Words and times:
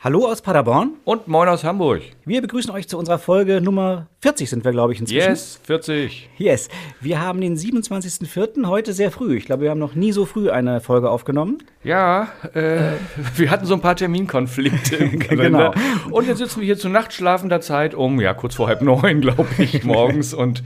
Hallo 0.00 0.26
aus 0.26 0.42
Paderborn. 0.42 0.92
Und 1.02 1.26
moin 1.26 1.48
aus 1.48 1.64
Hamburg. 1.64 2.02
Wir 2.24 2.40
begrüßen 2.40 2.70
euch 2.70 2.86
zu 2.86 2.96
unserer 2.96 3.18
Folge 3.18 3.60
Nummer 3.60 4.06
40 4.20 4.48
sind 4.48 4.64
wir, 4.64 4.70
glaube 4.70 4.92
ich, 4.92 5.00
inzwischen. 5.00 5.28
Yes, 5.28 5.58
40. 5.64 6.30
Yes. 6.38 6.68
Wir 7.00 7.20
haben 7.20 7.40
den 7.40 7.56
27.04. 7.56 8.68
heute 8.68 8.92
sehr 8.92 9.10
früh. 9.10 9.36
Ich 9.36 9.46
glaube, 9.46 9.64
wir 9.64 9.70
haben 9.70 9.80
noch 9.80 9.96
nie 9.96 10.12
so 10.12 10.24
früh 10.24 10.50
eine 10.50 10.80
Folge 10.80 11.10
aufgenommen. 11.10 11.58
Ja, 11.82 12.28
äh, 12.54 12.92
wir 13.36 13.50
hatten 13.50 13.66
so 13.66 13.74
ein 13.74 13.80
paar 13.80 13.96
Terminkonflikte 13.96 14.94
im 14.96 15.18
Kalender. 15.18 15.72
genau. 15.72 16.16
Und 16.16 16.28
jetzt 16.28 16.38
sitzen 16.38 16.60
wir 16.60 16.66
hier 16.66 16.78
zu 16.78 16.88
nachtschlafender 16.88 17.60
Zeit 17.60 17.96
um, 17.96 18.20
ja, 18.20 18.34
kurz 18.34 18.54
vor 18.54 18.68
halb 18.68 18.82
neun, 18.82 19.20
glaube 19.20 19.48
ich, 19.58 19.82
morgens 19.82 20.32
und 20.32 20.62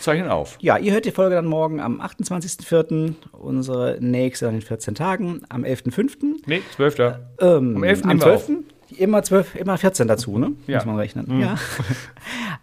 zeichnen 0.00 0.28
auf. 0.28 0.56
Ja, 0.60 0.78
ihr 0.78 0.92
hört 0.92 1.04
die 1.04 1.10
Folge 1.10 1.34
dann 1.34 1.46
morgen 1.46 1.80
am 1.80 2.00
28.04., 2.00 3.14
unsere 3.32 3.98
nächste 4.00 4.48
an 4.48 4.54
den 4.54 4.62
14 4.62 4.94
Tagen, 4.94 5.42
am 5.48 5.64
11.05. 5.64 6.42
Nee, 6.46 6.62
12. 6.76 6.98
Ähm, 7.40 7.76
am 7.76 7.82
11. 7.82 8.04
Am 8.04 8.20
12. 8.20 8.50
Immer 8.96 9.22
12, 9.22 9.56
immer 9.56 9.76
14 9.76 10.08
dazu, 10.08 10.38
ne? 10.38 10.52
Ja. 10.66 10.76
Muss 10.76 10.86
man 10.86 10.96
rechnen. 10.96 11.26
Mhm. 11.28 11.40
Ja. 11.40 11.58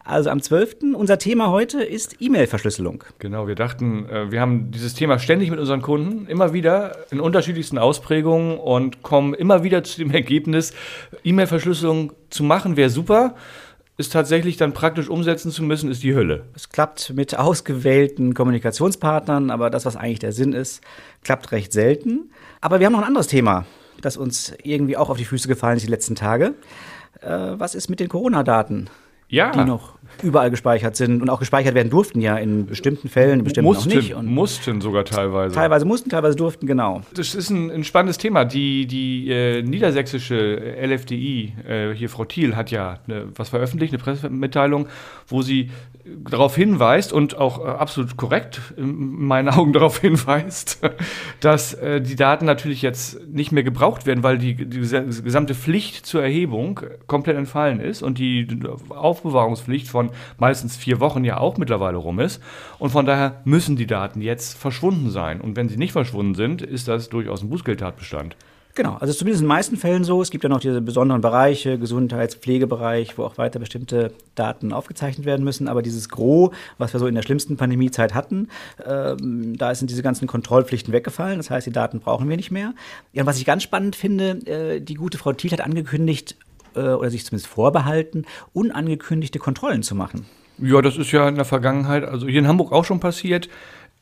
Also 0.07 0.29
am 0.29 0.39
12. 0.39 0.93
Unser 0.93 1.17
Thema 1.17 1.49
heute 1.49 1.81
ist 1.81 2.17
E-Mail-Verschlüsselung. 2.19 3.03
Genau, 3.17 3.47
wir 3.47 3.55
dachten, 3.55 4.07
äh, 4.07 4.31
wir 4.31 4.39
haben 4.39 4.69
dieses 4.69 4.93
Thema 4.93 5.17
ständig 5.17 5.49
mit 5.49 5.59
unseren 5.59 5.81
Kunden, 5.81 6.27
immer 6.27 6.53
wieder 6.53 6.95
in 7.09 7.19
unterschiedlichsten 7.19 7.79
Ausprägungen 7.79 8.59
und 8.59 9.01
kommen 9.01 9.33
immer 9.33 9.63
wieder 9.63 9.83
zu 9.83 9.97
dem 9.97 10.11
Ergebnis, 10.11 10.73
E-Mail-Verschlüsselung 11.23 12.13
zu 12.29 12.43
machen 12.43 12.77
wäre 12.77 12.91
super 12.91 13.33
ist 13.97 14.11
tatsächlich 14.11 14.57
dann 14.57 14.73
praktisch 14.73 15.09
umsetzen 15.09 15.51
zu 15.51 15.63
müssen, 15.63 15.89
ist 15.89 16.03
die 16.03 16.15
Hölle. 16.15 16.45
Es 16.53 16.69
klappt 16.69 17.13
mit 17.13 17.37
ausgewählten 17.37 18.33
Kommunikationspartnern, 18.33 19.49
aber 19.49 19.69
das, 19.69 19.85
was 19.85 19.95
eigentlich 19.95 20.19
der 20.19 20.33
Sinn 20.33 20.53
ist, 20.53 20.81
klappt 21.23 21.51
recht 21.51 21.71
selten. 21.71 22.31
Aber 22.59 22.79
wir 22.79 22.87
haben 22.87 22.93
noch 22.93 23.01
ein 23.01 23.07
anderes 23.07 23.27
Thema, 23.27 23.65
das 24.01 24.17
uns 24.17 24.53
irgendwie 24.63 24.97
auch 24.97 25.09
auf 25.09 25.17
die 25.17 25.25
Füße 25.25 25.47
gefallen 25.47 25.77
ist 25.77 25.85
die 25.85 25.91
letzten 25.91 26.15
Tage. 26.15 26.55
Äh, 27.21 27.29
was 27.29 27.73
ist 27.73 27.89
mit 27.89 27.99
den 28.01 28.09
Corona-Daten? 28.09 28.89
Ja. 29.29 29.51
Die 29.51 29.63
noch 29.63 29.97
überall 30.23 30.49
gespeichert 30.51 30.95
sind 30.95 31.21
und 31.21 31.29
auch 31.29 31.39
gespeichert 31.39 31.75
werden 31.75 31.89
durften 31.89 32.21
ja 32.21 32.37
in 32.37 32.65
bestimmten 32.65 33.09
Fällen, 33.09 33.39
in 33.39 33.43
bestimmten 33.43 33.67
mussten, 33.67 33.89
noch 33.89 33.95
nicht. 33.95 34.15
Und 34.15 34.27
mussten 34.27 34.81
sogar 34.81 35.05
teilweise. 35.05 35.55
Teilweise 35.55 35.85
mussten, 35.85 36.09
teilweise 36.09 36.35
durften, 36.35 36.67
genau. 36.67 37.01
Das 37.13 37.35
ist 37.35 37.49
ein, 37.49 37.71
ein 37.71 37.83
spannendes 37.83 38.17
Thema. 38.17 38.45
Die, 38.45 38.87
die 38.87 39.29
äh, 39.29 39.61
niedersächsische 39.61 40.75
LFDI, 40.81 41.53
äh, 41.67 41.93
hier 41.93 42.09
Frau 42.09 42.25
Thiel, 42.25 42.55
hat 42.55 42.71
ja 42.71 42.99
eine, 43.07 43.27
was 43.35 43.49
veröffentlicht, 43.49 43.93
eine 43.93 44.01
Pressemitteilung, 44.01 44.87
wo 45.27 45.41
sie 45.41 45.69
darauf 46.05 46.55
hinweist 46.55 47.11
und 47.11 47.37
auch 47.37 47.59
äh, 47.59 47.67
absolut 47.67 48.15
korrekt 48.15 48.61
in 48.77 49.25
meinen 49.25 49.49
Augen 49.49 49.73
darauf 49.73 49.99
hinweist, 49.99 50.81
dass 51.39 51.73
äh, 51.73 52.01
die 52.01 52.15
Daten 52.15 52.45
natürlich 52.45 52.81
jetzt 52.81 53.27
nicht 53.27 53.51
mehr 53.51 53.63
gebraucht 53.63 54.05
werden, 54.05 54.23
weil 54.23 54.37
die, 54.37 54.55
die 54.55 54.79
gesamte 54.79 55.55
Pflicht 55.55 56.05
zur 56.05 56.21
Erhebung 56.21 56.79
komplett 57.07 57.37
entfallen 57.37 57.79
ist 57.79 58.03
und 58.03 58.19
die 58.19 58.47
Aufbewahrungspflicht 58.89 59.87
von 59.87 60.04
meistens 60.37 60.75
vier 60.75 60.99
Wochen 60.99 61.23
ja 61.23 61.37
auch 61.37 61.57
mittlerweile 61.57 61.97
rum 61.97 62.19
ist. 62.19 62.41
Und 62.79 62.89
von 62.89 63.05
daher 63.05 63.41
müssen 63.45 63.75
die 63.75 63.87
Daten 63.87 64.21
jetzt 64.21 64.57
verschwunden 64.57 65.09
sein. 65.09 65.41
Und 65.41 65.55
wenn 65.55 65.69
sie 65.69 65.77
nicht 65.77 65.91
verschwunden 65.91 66.35
sind, 66.35 66.61
ist 66.61 66.87
das 66.87 67.09
durchaus 67.09 67.41
ein 67.41 67.49
Bußgeldtatbestand. 67.49 68.35
Genau, 68.75 68.97
also 68.99 69.13
zumindest 69.13 69.41
in 69.41 69.45
den 69.45 69.55
meisten 69.55 69.77
Fällen 69.77 70.03
so. 70.03 70.21
Es 70.21 70.31
gibt 70.31 70.43
ja 70.43 70.49
noch 70.49 70.59
diese 70.59 70.81
besonderen 70.81 71.21
Bereiche, 71.21 71.79
Gesundheits-, 71.79 72.35
Pflegebereich, 72.35 73.17
wo 73.17 73.23
auch 73.23 73.37
weiter 73.37 73.57
bestimmte 73.57 74.11
Daten 74.35 74.73
aufgezeichnet 74.73 75.25
werden 75.25 75.45
müssen. 75.45 75.69
Aber 75.69 75.81
dieses 75.81 76.09
Gros, 76.09 76.53
was 76.77 76.91
wir 76.91 76.99
so 76.99 77.07
in 77.07 77.15
der 77.15 77.21
schlimmsten 77.21 77.55
Pandemiezeit 77.55 78.13
hatten, 78.13 78.49
ähm, 78.85 79.57
da 79.57 79.73
sind 79.73 79.91
diese 79.91 80.03
ganzen 80.03 80.27
Kontrollpflichten 80.27 80.93
weggefallen. 80.93 81.37
Das 81.37 81.49
heißt, 81.49 81.65
die 81.65 81.71
Daten 81.71 82.01
brauchen 82.01 82.27
wir 82.27 82.35
nicht 82.35 82.51
mehr. 82.51 82.73
Ja, 83.13 83.23
und 83.23 83.27
was 83.27 83.37
ich 83.37 83.45
ganz 83.45 83.63
spannend 83.63 83.95
finde, 83.95 84.45
äh, 84.45 84.81
die 84.81 84.95
gute 84.95 85.17
Frau 85.17 85.31
Thiel 85.31 85.51
hat 85.51 85.61
angekündigt, 85.61 86.35
äh, 86.75 86.93
oder 86.93 87.09
sich 87.09 87.25
zumindest 87.25 87.47
vorbehalten, 87.47 88.25
unangekündigte 88.53 89.39
Kontrollen 89.39 89.83
zu 89.83 89.95
machen. 89.95 90.25
Ja, 90.57 90.81
das 90.81 90.97
ist 90.97 91.11
ja 91.11 91.27
in 91.27 91.35
der 91.35 91.45
Vergangenheit, 91.45 92.05
also 92.05 92.27
hier 92.27 92.39
in 92.39 92.47
Hamburg 92.47 92.71
auch 92.71 92.85
schon 92.85 92.99
passiert. 92.99 93.49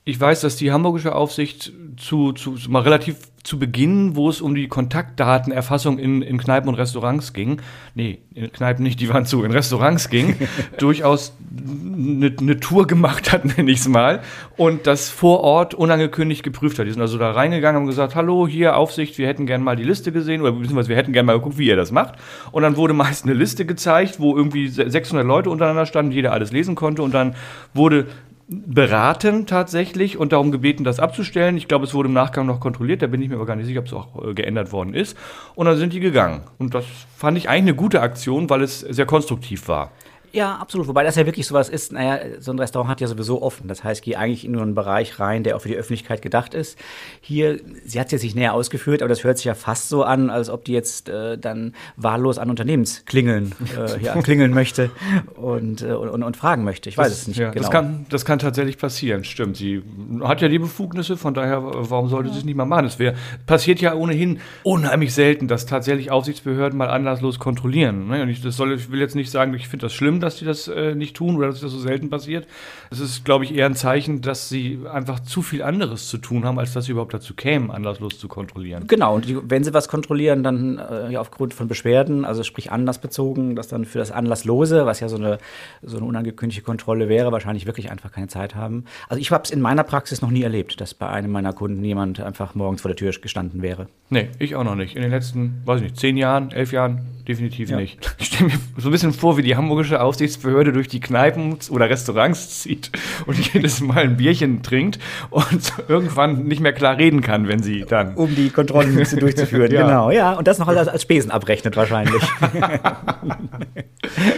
Ich 0.05 0.19
weiß, 0.19 0.41
dass 0.41 0.57
die 0.57 0.71
hamburgische 0.71 1.15
Aufsicht 1.15 1.71
zu, 1.97 2.33
zu 2.33 2.57
mal 2.67 2.81
relativ 2.81 3.17
zu 3.43 3.59
Beginn, 3.59 4.15
wo 4.15 4.29
es 4.29 4.39
um 4.39 4.55
die 4.55 4.69
Kontaktdatenerfassung 4.69 5.99
in, 5.99 6.21
in 6.21 6.37
Kneipen 6.37 6.69
und 6.69 6.75
Restaurants 6.75 7.33
ging, 7.33 7.61
nee, 7.93 8.19
in 8.33 8.51
Kneipen 8.51 8.83
nicht, 8.83 9.01
die 9.01 9.09
waren 9.09 9.25
zu, 9.25 9.43
in 9.43 9.51
Restaurants 9.51 10.09
ging, 10.09 10.35
durchaus 10.77 11.35
eine 11.51 12.33
ne 12.39 12.59
Tour 12.61 12.87
gemacht 12.87 13.33
hat, 13.33 13.43
nenne 13.57 13.69
ich 13.69 13.79
es 13.79 13.87
mal, 13.89 14.21
und 14.55 14.87
das 14.87 15.09
vor 15.09 15.41
Ort 15.41 15.73
unangekündigt 15.73 16.43
geprüft 16.43 16.79
hat. 16.79 16.87
Die 16.87 16.91
sind 16.91 17.01
also 17.01 17.17
da 17.17 17.31
reingegangen 17.31 17.81
und 17.81 17.87
gesagt, 17.87 18.15
hallo, 18.15 18.47
hier 18.47 18.77
Aufsicht, 18.77 19.17
wir 19.17 19.27
hätten 19.27 19.45
gerne 19.45 19.63
mal 19.63 19.75
die 19.75 19.83
Liste 19.83 20.13
gesehen, 20.13 20.41
oder 20.41 20.53
beziehungsweise 20.53 20.87
wir 20.87 20.95
hätten 20.95 21.11
gerne 21.11 21.27
mal 21.27 21.37
geguckt, 21.37 21.57
wie 21.57 21.67
ihr 21.67 21.75
das 21.75 21.91
macht. 21.91 22.15
Und 22.53 22.63
dann 22.63 22.77
wurde 22.77 22.93
meist 22.93 23.25
eine 23.25 23.33
Liste 23.33 23.65
gezeigt, 23.65 24.21
wo 24.21 24.37
irgendwie 24.37 24.69
600 24.69 25.25
Leute 25.25 25.49
untereinander 25.49 25.85
standen, 25.85 26.13
jeder 26.13 26.31
alles 26.31 26.53
lesen 26.53 26.75
konnte, 26.75 27.03
und 27.03 27.13
dann 27.13 27.35
wurde 27.73 28.07
beraten 28.47 29.45
tatsächlich 29.45 30.17
und 30.17 30.33
darum 30.33 30.51
gebeten, 30.51 30.83
das 30.83 30.99
abzustellen. 30.99 31.57
Ich 31.57 31.67
glaube, 31.67 31.85
es 31.85 31.93
wurde 31.93 32.07
im 32.07 32.13
Nachgang 32.13 32.45
noch 32.45 32.59
kontrolliert, 32.59 33.01
da 33.01 33.07
bin 33.07 33.21
ich 33.21 33.29
mir 33.29 33.35
aber 33.35 33.45
gar 33.45 33.55
nicht 33.55 33.65
sicher, 33.65 33.79
ob 33.79 33.85
es 33.87 33.93
auch 33.93 34.27
äh, 34.27 34.33
geändert 34.33 34.71
worden 34.71 34.93
ist. 34.93 35.17
Und 35.55 35.65
dann 35.65 35.77
sind 35.77 35.93
die 35.93 35.99
gegangen. 35.99 36.41
Und 36.57 36.75
das 36.75 36.85
fand 37.15 37.37
ich 37.37 37.49
eigentlich 37.49 37.61
eine 37.61 37.75
gute 37.75 38.01
Aktion, 38.01 38.49
weil 38.49 38.61
es 38.61 38.81
sehr 38.81 39.05
konstruktiv 39.05 39.67
war. 39.67 39.91
Ja, 40.33 40.55
absolut. 40.55 40.88
Wobei 40.88 41.03
das 41.03 41.16
ja 41.16 41.27
wirklich 41.27 41.45
sowas 41.45 41.69
ist, 41.69 41.91
naja, 41.91 42.19
so 42.39 42.51
ein 42.51 42.57
Restaurant 42.57 42.89
hat 42.89 43.01
ja 43.01 43.07
sowieso 43.07 43.44
offen. 43.44 43.67
Das 43.67 43.83
heißt, 43.83 44.01
geh 44.01 44.16
eigentlich 44.16 44.44
in 44.44 44.53
nur 44.53 44.63
einen 44.63 44.73
Bereich 44.73 45.19
rein, 45.19 45.44
der 45.44 45.55
auch 45.55 45.61
für 45.61 45.67
die 45.67 45.75
Öffentlichkeit 45.75 46.23
gedacht 46.23 46.55
ist. 46.55 46.75
Hier, 47.21 47.59
sie 47.85 47.99
hat 47.99 48.07
es 48.07 48.13
jetzt 48.13 48.23
nicht 48.23 48.35
näher 48.35 48.55
ausgeführt, 48.55 49.03
aber 49.03 49.09
das 49.09 49.23
hört 49.23 49.38
sich 49.38 49.45
ja 49.45 49.53
fast 49.53 49.89
so 49.89 50.03
an, 50.03 50.31
als 50.31 50.49
ob 50.49 50.66
die 50.66 50.73
jetzt 50.73 51.07
äh, 51.07 51.38
dann 51.38 51.75
wahllos 51.97 52.39
an 52.39 52.49
Unternehmensklingeln 52.49 53.53
äh, 53.77 54.01
ja, 54.03 54.19
klingeln 54.23 54.55
möchte 54.55 54.89
und, 55.35 55.83
äh, 55.83 55.94
und, 55.94 56.23
und, 56.23 56.35
fragen 56.35 56.63
möchte. 56.63 56.89
Ich 56.89 56.97
weiß 56.97 57.09
das, 57.09 57.21
es 57.21 57.27
nicht 57.27 57.38
ja, 57.38 57.51
genau. 57.51 57.61
Das 57.61 57.69
kann, 57.69 58.05
das 58.09 58.25
kann 58.25 58.39
tatsächlich 58.39 58.79
passieren, 58.79 59.23
stimmt. 59.25 59.57
Sie 59.57 59.83
hat 60.23 60.41
ja 60.41 60.47
die 60.47 60.57
Befugnisse, 60.57 61.15
von 61.15 61.35
daher, 61.35 61.61
warum 61.63 62.09
sollte 62.09 62.29
ja. 62.29 62.33
sie 62.33 62.39
es 62.39 62.45
nicht 62.45 62.55
mal 62.55 62.65
machen? 62.65 62.88
Es 62.88 62.97
wär, 62.97 63.13
passiert 63.45 63.81
ja 63.81 63.94
ohnehin 63.94 64.39
unheimlich 64.63 65.13
selten, 65.13 65.47
dass 65.47 65.67
tatsächlich 65.67 66.09
Aufsichtsbehörden 66.09 66.75
mal 66.75 66.89
anlasslos 66.89 67.38
kontrollieren. 67.38 68.07
Ne? 68.07 68.23
Und 68.23 68.29
ich, 68.29 68.41
das 68.41 68.55
soll, 68.55 68.73
ich 68.73 68.89
will 68.89 69.00
jetzt 69.00 69.15
nicht 69.15 69.29
sagen, 69.29 69.53
ich 69.53 69.67
finde 69.67 69.85
das 69.85 69.94
schlimm, 69.94 70.22
dass 70.23 70.38
die 70.38 70.45
das 70.45 70.67
äh, 70.67 70.95
nicht 70.95 71.16
tun 71.16 71.35
oder 71.35 71.47
dass 71.47 71.61
das 71.61 71.72
so 71.72 71.79
selten 71.79 72.09
passiert. 72.09 72.47
Es 72.89 73.00
ist, 73.00 73.25
glaube 73.25 73.45
ich, 73.45 73.53
eher 73.53 73.66
ein 73.66 73.75
Zeichen, 73.75 74.22
dass 74.22 74.50
sie 74.50 74.79
einfach 74.91 75.19
zu 75.19 75.41
viel 75.41 75.61
anderes 75.61 76.07
zu 76.07 76.17
tun 76.17 76.45
haben, 76.45 76.59
als 76.59 76.73
dass 76.73 76.85
sie 76.85 76.91
überhaupt 76.91 77.13
dazu 77.13 77.34
kämen, 77.34 77.72
anlasslos 77.72 78.17
zu 78.17 78.28
kontrollieren. 78.28 78.88
Genau, 78.88 79.16
und 79.16 79.28
die, 79.28 79.38
wenn 79.50 79.63
sie 79.63 79.73
was 79.73 79.88
kontrollieren, 79.88 80.44
dann 80.44 80.78
äh, 80.78 81.12
ja, 81.12 81.22
aufgrund 81.22 81.53
von 81.53 81.67
Beschwerden, 81.67 82.25
also 82.25 82.44
sprich 82.44 82.72
anlassbezogen, 82.72 83.56
dass 83.56 83.67
dann 83.67 83.85
für 83.85 84.00
das 84.00 84.12
Anlasslose, 84.12 84.85
was 84.85 85.00
ja 85.00 85.09
so 85.09 85.17
eine, 85.17 85.38
so 85.81 85.97
eine 85.97 86.06
unangekündigte 86.06 86.63
Kontrolle 86.63 87.09
wäre, 87.09 87.31
wahrscheinlich 87.31 87.66
wirklich 87.66 87.91
einfach 87.91 88.12
keine 88.12 88.28
Zeit 88.28 88.56
haben. 88.56 88.85
Also 89.09 89.19
ich 89.19 89.31
habe 89.31 89.44
es 89.44 89.51
in 89.51 89.62
meiner 89.62 89.83
Praxis 89.83 90.22
noch 90.22 90.31
nie 90.31 90.44
erlebt, 90.44 90.81
dass 90.81 90.94
bei 90.94 91.09
einem 91.09 91.31
meiner 91.31 91.53
Kunden 91.53 91.83
jemand 91.83 92.19
einfach 92.19 92.56
morgens 92.56 92.81
vor 92.81 92.89
der 92.89 92.95
Tür 92.95 93.12
gestanden 93.12 93.62
wäre. 93.62 93.88
Nee, 94.09 94.29
ich 94.39 94.56
auch 94.56 94.63
noch 94.63 94.75
nicht. 94.75 94.95
In 94.95 95.01
den 95.01 95.12
letzten, 95.12 95.62
weiß 95.66 95.78
ich 95.78 95.83
nicht, 95.83 95.97
zehn 95.97 96.17
Jahren, 96.17 96.51
elf 96.51 96.72
Jahren 96.72 97.01
definitiv 97.28 97.69
ja. 97.69 97.78
nicht. 97.78 98.00
Ich 98.19 98.28
stelle 98.28 98.50
mir 98.50 98.59
so 98.78 98.89
ein 98.89 98.91
bisschen 98.91 99.13
vor, 99.13 99.38
wie 99.38 99.41
die 99.41 99.56
hamburgische 99.56 100.01
Aufsichtsbehörde 100.13 100.72
durch 100.72 100.88
die 100.88 101.00
Kneipen 101.00 101.57
oder 101.72 101.90
Restaurants 101.90 102.62
zieht 102.62 102.91
und 103.25 103.35
jedes 103.51 103.81
Mal 103.81 104.03
ein 104.03 104.16
Bierchen 104.16 104.62
trinkt 104.62 105.00
und 105.31 105.74
irgendwann 105.88 106.44
nicht 106.44 106.62
mehr 106.62 106.72
klar 106.72 107.00
reden 107.00 107.22
kann, 107.22 107.47
wenn 107.47 107.63
sie 107.63 107.84
dann. 107.84 108.13
Um 108.13 108.35
die 108.35 108.51
Kontrollen 108.51 108.96
durchzuführen, 108.96 109.72
ja. 109.72 109.81
genau. 109.81 110.12
Ja, 110.12 110.34
und 110.34 110.47
das 110.47 110.59
noch 110.59 110.68
als, 110.68 110.88
als 110.88 111.01
Spesen 111.01 111.31
abrechnet 111.31 111.75
wahrscheinlich. 111.75 112.22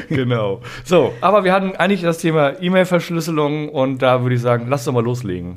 genau. 0.07 0.61
So, 0.85 1.11
aber 1.19 1.43
wir 1.43 1.51
hatten 1.51 1.75
eigentlich 1.75 2.03
das 2.03 2.19
Thema 2.19 2.53
E-Mail-Verschlüsselung 2.61 3.67
und 3.67 4.01
da 4.01 4.21
würde 4.21 4.35
ich 4.35 4.41
sagen, 4.41 4.67
lass 4.69 4.85
doch 4.85 4.93
mal 4.93 5.03
loslegen. 5.03 5.55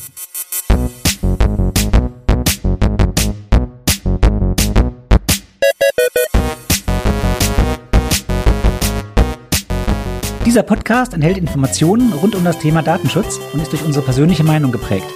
Dieser 10.59 10.67
Podcast 10.67 11.15
enthält 11.15 11.39
Informationen 11.39 12.13
rund 12.13 12.35
um 12.35 12.43
das 12.43 12.59
Thema 12.59 12.83
Datenschutz 12.83 13.39
und 13.53 13.63
ist 13.63 13.71
durch 13.71 13.85
unsere 13.85 14.05
persönliche 14.05 14.43
Meinung 14.43 14.73
geprägt. 14.73 15.07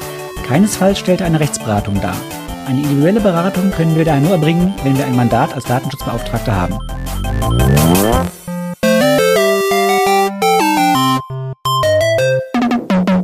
Keinesfalls 0.46 1.00
stellt 1.00 1.20
er 1.20 1.26
eine 1.26 1.40
Rechtsberatung 1.40 2.00
dar. 2.00 2.14
Eine 2.68 2.80
individuelle 2.80 3.18
Beratung 3.18 3.72
können 3.72 3.96
wir 3.96 4.04
daher 4.04 4.20
nur 4.20 4.30
erbringen, 4.30 4.72
wenn 4.84 4.96
wir 4.96 5.04
ein 5.04 5.16
Mandat 5.16 5.52
als 5.52 5.64
Datenschutzbeauftragter 5.64 6.54
haben. 6.54 6.78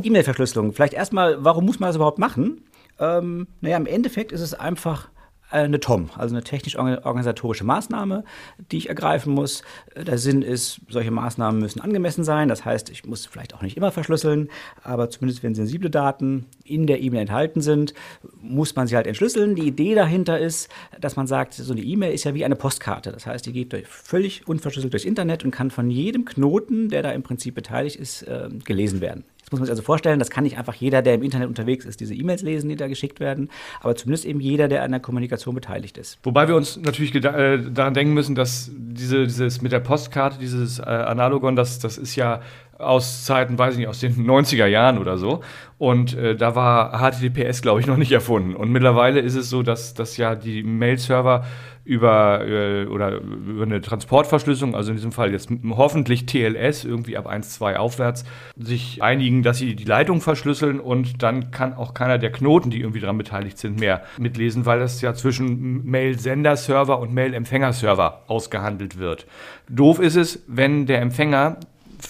E-Mail-Verschlüsselung. 0.03 0.73
Vielleicht 0.73 0.95
erstmal, 0.95 1.41
warum 1.41 1.65
muss 1.65 1.79
man 1.79 1.87
das 1.87 1.95
überhaupt 1.95 2.19
machen? 2.19 2.65
Ähm, 2.99 3.47
naja, 3.61 3.77
im 3.77 3.85
Endeffekt 3.85 4.33
ist 4.33 4.41
es 4.41 4.53
einfach 4.53 5.07
eine 5.49 5.79
TOM, 5.79 6.09
also 6.15 6.35
eine 6.35 6.43
technisch-organisatorische 6.43 7.63
Maßnahme, 7.63 8.23
die 8.71 8.77
ich 8.77 8.89
ergreifen 8.89 9.33
muss. 9.33 9.63
Der 9.95 10.17
Sinn 10.17 10.41
ist, 10.41 10.81
solche 10.89 11.11
Maßnahmen 11.11 11.59
müssen 11.59 11.81
angemessen 11.81 12.23
sein. 12.23 12.47
Das 12.47 12.65
heißt, 12.65 12.89
ich 12.89 13.05
muss 13.05 13.25
vielleicht 13.25 13.55
auch 13.55 13.61
nicht 13.61 13.75
immer 13.75 13.91
verschlüsseln, 13.91 14.49
aber 14.83 15.09
zumindest 15.09 15.41
wenn 15.43 15.55
sensible 15.55 15.89
Daten 15.89 16.45
in 16.63 16.85
der 16.85 17.01
E-Mail 17.01 17.21
enthalten 17.21 17.61
sind, 17.61 17.93
muss 18.41 18.75
man 18.75 18.87
sie 18.87 18.95
halt 18.95 19.07
entschlüsseln. 19.07 19.55
Die 19.55 19.67
Idee 19.67 19.95
dahinter 19.95 20.39
ist, 20.39 20.69
dass 20.99 21.15
man 21.15 21.25
sagt, 21.25 21.53
so 21.53 21.71
eine 21.71 21.81
E-Mail 21.81 22.13
ist 22.13 22.25
ja 22.25 22.33
wie 22.33 22.45
eine 22.45 22.55
Postkarte. 22.55 23.11
Das 23.11 23.25
heißt, 23.25 23.45
die 23.45 23.53
geht 23.53 23.73
durch, 23.73 23.87
völlig 23.87 24.47
unverschlüsselt 24.47 24.93
durchs 24.93 25.05
Internet 25.05 25.43
und 25.43 25.51
kann 25.51 25.71
von 25.71 25.89
jedem 25.89 26.25
Knoten, 26.25 26.89
der 26.89 27.01
da 27.01 27.11
im 27.11 27.23
Prinzip 27.23 27.55
beteiligt 27.55 27.95
ist, 27.95 28.21
äh, 28.23 28.49
gelesen 28.63 29.01
werden. 29.01 29.23
Das 29.49 29.53
muss 29.53 29.61
man 29.61 29.65
sich 29.65 29.71
also 29.71 29.81
vorstellen, 29.81 30.19
das 30.19 30.29
kann 30.29 30.43
nicht 30.43 30.59
einfach 30.59 30.75
jeder, 30.75 31.01
der 31.01 31.15
im 31.15 31.23
Internet 31.23 31.47
unterwegs 31.47 31.83
ist, 31.83 31.99
diese 31.99 32.13
E-Mails 32.13 32.43
lesen, 32.43 32.69
die 32.69 32.75
da 32.75 32.87
geschickt 32.87 33.19
werden, 33.19 33.49
aber 33.81 33.95
zumindest 33.95 34.25
eben 34.25 34.39
jeder, 34.39 34.67
der 34.67 34.83
an 34.83 34.91
der 34.91 34.99
Kommunikation 34.99 35.55
beteiligt 35.55 35.97
ist. 35.97 36.19
Wobei 36.21 36.47
wir 36.47 36.55
uns 36.55 36.77
natürlich 36.77 37.15
äh, 37.15 37.57
daran 37.57 37.95
denken 37.95 38.13
müssen, 38.13 38.35
dass 38.35 38.69
diese, 38.71 39.23
dieses 39.23 39.63
mit 39.63 39.71
der 39.71 39.79
Postkarte, 39.79 40.37
dieses 40.37 40.77
äh, 40.77 40.83
Analogon, 40.83 41.55
das, 41.55 41.79
das 41.79 41.97
ist 41.97 42.15
ja 42.15 42.41
aus 42.77 43.25
Zeiten, 43.25 43.57
weiß 43.57 43.73
ich 43.73 43.79
nicht, 43.79 43.87
aus 43.87 43.99
den 43.99 44.13
90er 44.27 44.67
Jahren 44.67 44.99
oder 44.99 45.17
so. 45.17 45.41
Und 45.79 46.15
äh, 46.15 46.35
da 46.35 46.55
war 46.55 46.99
HTTPS, 46.99 47.63
glaube 47.63 47.81
ich, 47.81 47.87
noch 47.87 47.97
nicht 47.97 48.11
erfunden. 48.11 48.55
Und 48.55 48.71
mittlerweile 48.71 49.19
ist 49.19 49.35
es 49.35 49.49
so, 49.49 49.63
dass, 49.63 49.95
dass 49.95 50.17
ja 50.17 50.35
die 50.35 50.61
Mail-Server 50.61 51.45
über, 51.89 52.45
äh, 52.47 52.85
oder 52.85 53.13
über 53.13 53.63
eine 53.63 53.81
Transportverschlüsselung, 53.81 54.75
also 54.75 54.91
in 54.91 54.97
diesem 54.97 55.11
Fall 55.11 55.31
jetzt 55.31 55.49
hoffentlich 55.71 56.27
TLS, 56.27 56.85
irgendwie 56.85 57.17
ab 57.17 57.27
1.2 57.27 57.77
aufwärts, 57.77 58.25
sich 58.55 59.01
einigen, 59.01 59.41
dass 59.41 59.57
sie 59.57 59.75
die 59.75 59.85
Leitung 59.85 60.21
verschlüsseln 60.21 60.79
und 60.79 61.23
dann 61.23 61.49
kann 61.49 61.73
auch 61.73 61.95
keiner 61.95 62.19
der 62.19 62.31
Knoten, 62.31 62.69
die 62.69 62.79
irgendwie 62.79 62.99
daran 62.99 63.17
beteiligt 63.17 63.57
sind, 63.57 63.79
mehr 63.79 64.03
mitlesen, 64.19 64.67
weil 64.67 64.77
das 64.77 65.01
ja 65.01 65.15
zwischen 65.15 65.83
Mail-Sender-Server 65.85 66.99
und 66.99 67.11
Mail-Empfänger-Server 67.11 68.21
ausgehandelt 68.27 68.99
wird. 68.99 69.25
Doof 69.67 69.99
ist 69.99 70.15
es, 70.15 70.43
wenn 70.45 70.85
der 70.85 71.01
Empfänger 71.01 71.57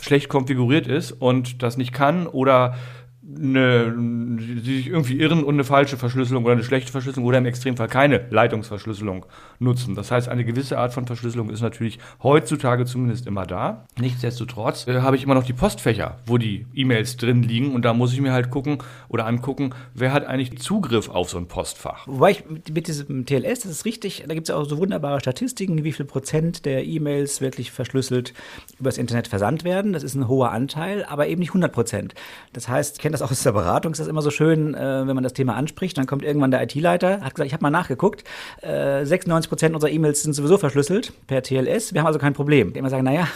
schlecht 0.02 0.28
konfiguriert 0.28 0.88
ist 0.88 1.14
und 1.14 1.64
das 1.64 1.78
nicht 1.78 1.94
kann 1.94 2.28
oder 2.28 2.76
eine, 3.36 3.94
die 3.96 4.60
sich 4.60 4.88
irgendwie 4.88 5.20
irren 5.20 5.44
und 5.44 5.56
eine 5.56 5.64
falsche 5.64 5.98
Verschlüsselung 5.98 6.44
oder 6.44 6.54
eine 6.54 6.64
schlechte 6.64 6.92
Verschlüsselung 6.92 7.28
oder 7.28 7.38
im 7.38 7.46
Extremfall 7.46 7.88
keine 7.88 8.26
Leitungsverschlüsselung 8.30 9.26
nutzen. 9.60 9.96
Das 9.96 10.12
heißt, 10.12 10.30
eine 10.30 10.46
gewisse 10.46 10.78
Art 10.78 10.94
von 10.94 11.06
Verschlüsselung 11.06 11.50
ist 11.50 11.62
natürlich 11.62 12.00
heutzutage 12.24 12.86
zumindest 12.86 13.28
immer 13.28 13.46
da. 13.46 13.86
Nichtsdestotrotz 14.00 14.88
äh, 14.88 15.02
habe 15.02 15.16
ich 15.16 15.24
immer 15.24 15.36
noch 15.36 15.44
die 15.44 15.54
Postfächer, 15.54 16.18
wo 16.26 16.38
die 16.38 16.66
E-Mails 16.74 17.18
drin 17.18 17.44
liegen 17.44 17.74
und 17.74 17.84
da 17.84 17.94
muss 17.94 18.14
ich 18.14 18.22
mir 18.22 18.34
halt 18.34 18.50
gucken 18.50 18.80
oder 19.10 19.26
angucken, 19.26 19.72
wer 19.94 20.12
hat 20.12 20.26
eigentlich 20.26 20.58
Zugriff 20.60 21.10
auf 21.10 21.30
so 21.30 21.38
ein 21.38 21.48
Postfach. 21.48 22.08
Wobei 22.08 22.32
ich 22.32 22.50
mit, 22.50 22.74
mit 22.74 22.88
diesem 22.88 23.26
TLS, 23.26 23.62
das 23.62 23.72
ist 23.72 23.86
richtig, 23.86 24.24
da 24.28 24.34
gibt 24.34 24.50
es 24.50 24.56
auch 24.56 24.66
so 24.66 24.78
wunderbare 24.78 25.20
Statistiken, 25.20 25.84
wie 25.84 25.92
viel 25.92 26.06
Prozent 26.06 26.66
der 26.66 26.86
E-Mails 26.86 27.42
wirklich 27.42 27.72
verschlüsselt 27.72 28.34
übers 28.80 28.98
Internet 28.98 29.28
versandt 29.28 29.64
werden. 29.64 29.94
Das 29.94 30.04
ist 30.04 30.16
ein 30.16 30.28
hoher 30.28 30.52
Anteil, 30.52 31.06
aber 31.06 31.28
eben 31.28 31.40
nicht 31.40 31.50
100 31.50 31.72
Prozent. 31.72 32.16
Das 32.54 32.68
heißt, 32.68 32.98
ich 32.98 33.02
kenne 33.02 33.14
das 33.14 33.19
auch 33.22 33.32
aus 33.32 33.44
der 33.44 33.52
Beratung, 33.52 33.92
ist 33.92 34.00
das 34.00 34.08
immer 34.08 34.22
so 34.22 34.32
schön, 34.32 34.74
äh, 34.74 35.08
wenn 35.08 35.16
man 35.16 35.24
das 35.24 35.34
Thema 35.34 35.56
anspricht, 35.56 35.98
dann 35.98 36.08
kommt 36.08 36.24
irgendwann 36.24 36.52
der 36.52 36.64
IT-Leiter, 36.64 37.22
hat 37.22 37.36
gesagt, 37.36 37.48
ich 37.48 37.54
habe 37.54 37.64
mal 37.64 37.70
nachgeguckt, 37.70 38.24
äh, 38.62 39.06
96 39.06 39.50
Prozent 39.50 39.76
unserer 39.76 39.92
E-Mails 39.92 40.24
sind 40.24 40.34
sowieso 40.34 40.58
verschlüsselt 40.58 41.14
per 41.28 41.44
TLS, 41.44 41.94
wir 41.94 42.02
haben 42.02 42.08
also 42.08 42.20
kein 42.20 42.34
Problem. 42.34 42.74
Immer 42.74 42.90
sagen, 42.90 43.04
naja, 43.04 43.28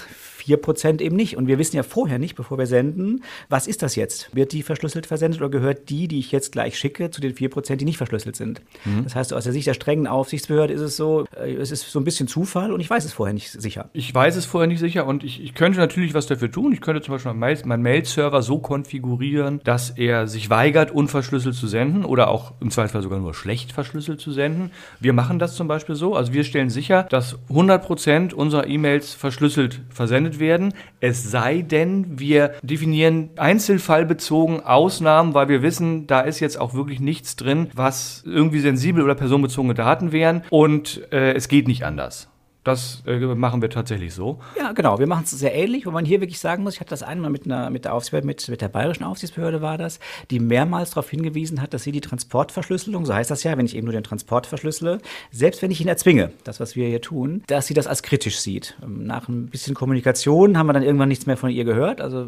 4% 0.46 1.02
eben 1.02 1.16
nicht. 1.16 1.38
Und 1.38 1.48
wir 1.48 1.58
wissen 1.58 1.76
ja 1.76 1.84
vorher 1.84 2.20
nicht, 2.20 2.36
bevor 2.36 2.58
wir 2.58 2.68
senden, 2.68 3.24
was 3.50 3.68
ist 3.68 3.82
das 3.82 3.96
jetzt? 3.96 4.36
Wird 4.36 4.52
die 4.52 4.64
verschlüsselt 4.64 5.06
versendet 5.06 5.42
oder 5.42 5.50
gehört 5.50 5.90
die, 5.90 6.08
die 6.08 6.20
ich 6.20 6.32
jetzt 6.32 6.52
gleich 6.52 6.78
schicke, 6.78 7.12
zu 7.12 7.22
den 7.22 7.34
4%, 7.34 7.76
die 7.76 7.86
nicht 7.86 7.98
verschlüsselt 7.98 8.36
sind? 8.36 8.62
Mhm. 8.86 9.04
Das 9.04 9.16
heißt, 9.16 9.34
aus 9.34 9.44
der 9.44 9.54
Sicht 9.54 9.68
der 9.68 9.74
strengen 9.74 10.08
Aufsichtsbehörde 10.08 10.74
ist 10.74 10.82
es 10.82 10.98
so, 10.98 11.26
äh, 11.36 11.54
es 11.54 11.72
ist 11.72 11.90
so 11.92 12.00
ein 12.00 12.06
bisschen 12.06 12.28
Zufall 12.28 12.72
und 12.72 12.80
ich 12.80 12.90
weiß 12.90 13.06
es 13.06 13.14
vorher 13.14 13.34
nicht 13.34 13.50
sicher. 13.52 13.90
Ich 13.94 14.14
weiß 14.14 14.36
es 14.36 14.46
vorher 14.46 14.68
nicht 14.68 14.80
sicher 14.80 15.06
und 15.06 15.24
ich, 15.24 15.42
ich 15.44 15.54
könnte 15.54 15.80
natürlich 15.80 16.14
was 16.14 16.28
dafür 16.28 16.52
tun. 16.52 16.74
Ich 16.74 16.82
könnte 16.82 17.02
zum 17.02 17.14
Beispiel 17.14 17.34
meinen 17.34 17.82
Mail-Server 17.82 18.42
so 18.42 18.60
konfigurieren, 18.60 19.62
dass 19.64 19.90
er 19.92 20.28
sich 20.28 20.50
weigert, 20.50 20.92
unverschlüsselt 20.92 21.56
zu 21.56 21.68
senden 21.68 22.06
oder 22.06 22.30
auch 22.30 22.54
im 22.60 22.72
Zweifelsfall 22.72 23.04
sogar 23.04 23.20
nur 23.20 23.34
schlecht 23.34 23.72
verschlüsselt 23.72 24.20
zu 24.20 24.32
senden. 24.32 24.72
Wir 25.00 25.14
machen 25.14 25.40
das 25.40 25.56
zum 25.56 25.68
Beispiel 25.68 25.96
so. 25.96 26.16
Also 26.16 26.34
wir 26.34 26.44
stellen 26.44 26.70
sicher, 26.70 27.04
dass 27.04 27.38
100% 27.50 28.34
unserer 28.34 28.68
E-Mails 28.68 29.14
verschlüsselt 29.14 29.82
versendet 29.90 30.33
verwendet 30.34 30.40
werden, 30.40 30.74
es 31.00 31.30
sei 31.32 31.62
denn, 31.62 32.20
wir 32.20 32.54
definieren 32.62 33.30
einzelfallbezogen 33.38 34.62
Ausnahmen, 34.62 35.34
weil 35.34 35.48
wir 35.50 35.62
wissen, 35.62 36.08
da 36.08 36.22
ist 36.22 36.40
jetzt 36.40 36.60
auch 36.60 36.74
wirklich 36.74 37.00
nichts 37.00 37.36
drin, 37.36 37.70
was 37.74 38.24
irgendwie 38.26 38.60
sensibel 38.60 39.04
oder 39.04 39.16
personenbezogene 39.16 39.74
Daten 39.74 40.12
wären 40.12 40.44
und 40.50 41.02
äh, 41.12 41.34
es 41.34 41.48
geht 41.48 41.68
nicht 41.68 41.86
anders. 41.86 42.30
Das 42.64 43.04
äh, 43.06 43.18
machen 43.20 43.62
wir 43.62 43.70
tatsächlich 43.70 44.14
so. 44.14 44.40
Ja, 44.58 44.72
genau. 44.72 44.98
Wir 44.98 45.08
machen 45.08 45.24
es 45.26 45.32
sehr 45.32 45.54
ähnlich, 45.54 45.86
wo 45.86 45.92
man 45.92 46.06
hier 46.06 46.22
wirklich 46.22 46.40
sagen 46.40 46.64
muss, 46.64 46.76
ich 46.76 46.80
hatte 46.80 46.92
das 46.92 47.04
einmal 47.04 47.30
mit, 47.30 47.46
einer, 47.46 47.70
mit 47.70 47.84
der 47.84 47.94
Aufsichtsbehörde, 47.94 48.28
mit, 48.28 48.48
mit 48.48 48.62
der 48.62 48.70
bayerischen 48.70 49.04
Aufsichtsbehörde 49.04 49.62
war 49.62 49.78
das, 49.78 50.00
die 50.32 50.40
mehrmals 50.40 50.92
darauf 50.92 51.10
hingewiesen 51.10 51.62
hat, 51.62 51.74
dass 51.74 51.84
sie 51.84 51.92
die 51.92 52.00
Transportverschlüsselung, 52.00 53.06
so 53.06 53.14
heißt 53.14 53.30
das 53.30 53.44
ja, 53.44 53.58
wenn 53.58 53.66
ich 53.66 53.76
eben 53.76 53.86
nur 53.86 53.94
den 53.94 54.04
Transport 54.04 54.48
verschlüssele, 54.48 55.00
selbst 55.32 55.62
wenn 55.62 55.72
ich 55.72 55.82
ihn 55.82 55.90
erzwinge, 55.90 56.32
das, 56.46 56.62
was 56.62 56.76
wir 56.78 56.88
hier 56.88 57.02
tun, 57.02 57.44
dass 57.48 57.68
sie 57.68 57.74
das 57.74 57.86
als 57.86 58.02
kritisch 58.02 58.40
sieht. 58.40 58.78
Ähm, 58.82 59.06
nach 59.06 59.28
ein 59.28 59.48
bisschen 59.48 59.74
Kommunikation 59.76 60.58
haben 60.58 60.68
wir 60.68 60.74
dann 60.74 60.84
irgendwann 60.84 61.10
nichts 61.10 61.26
mehr 61.26 61.38
von 61.38 61.50
ihr 61.50 61.66
gehört. 61.66 62.00
Also 62.00 62.28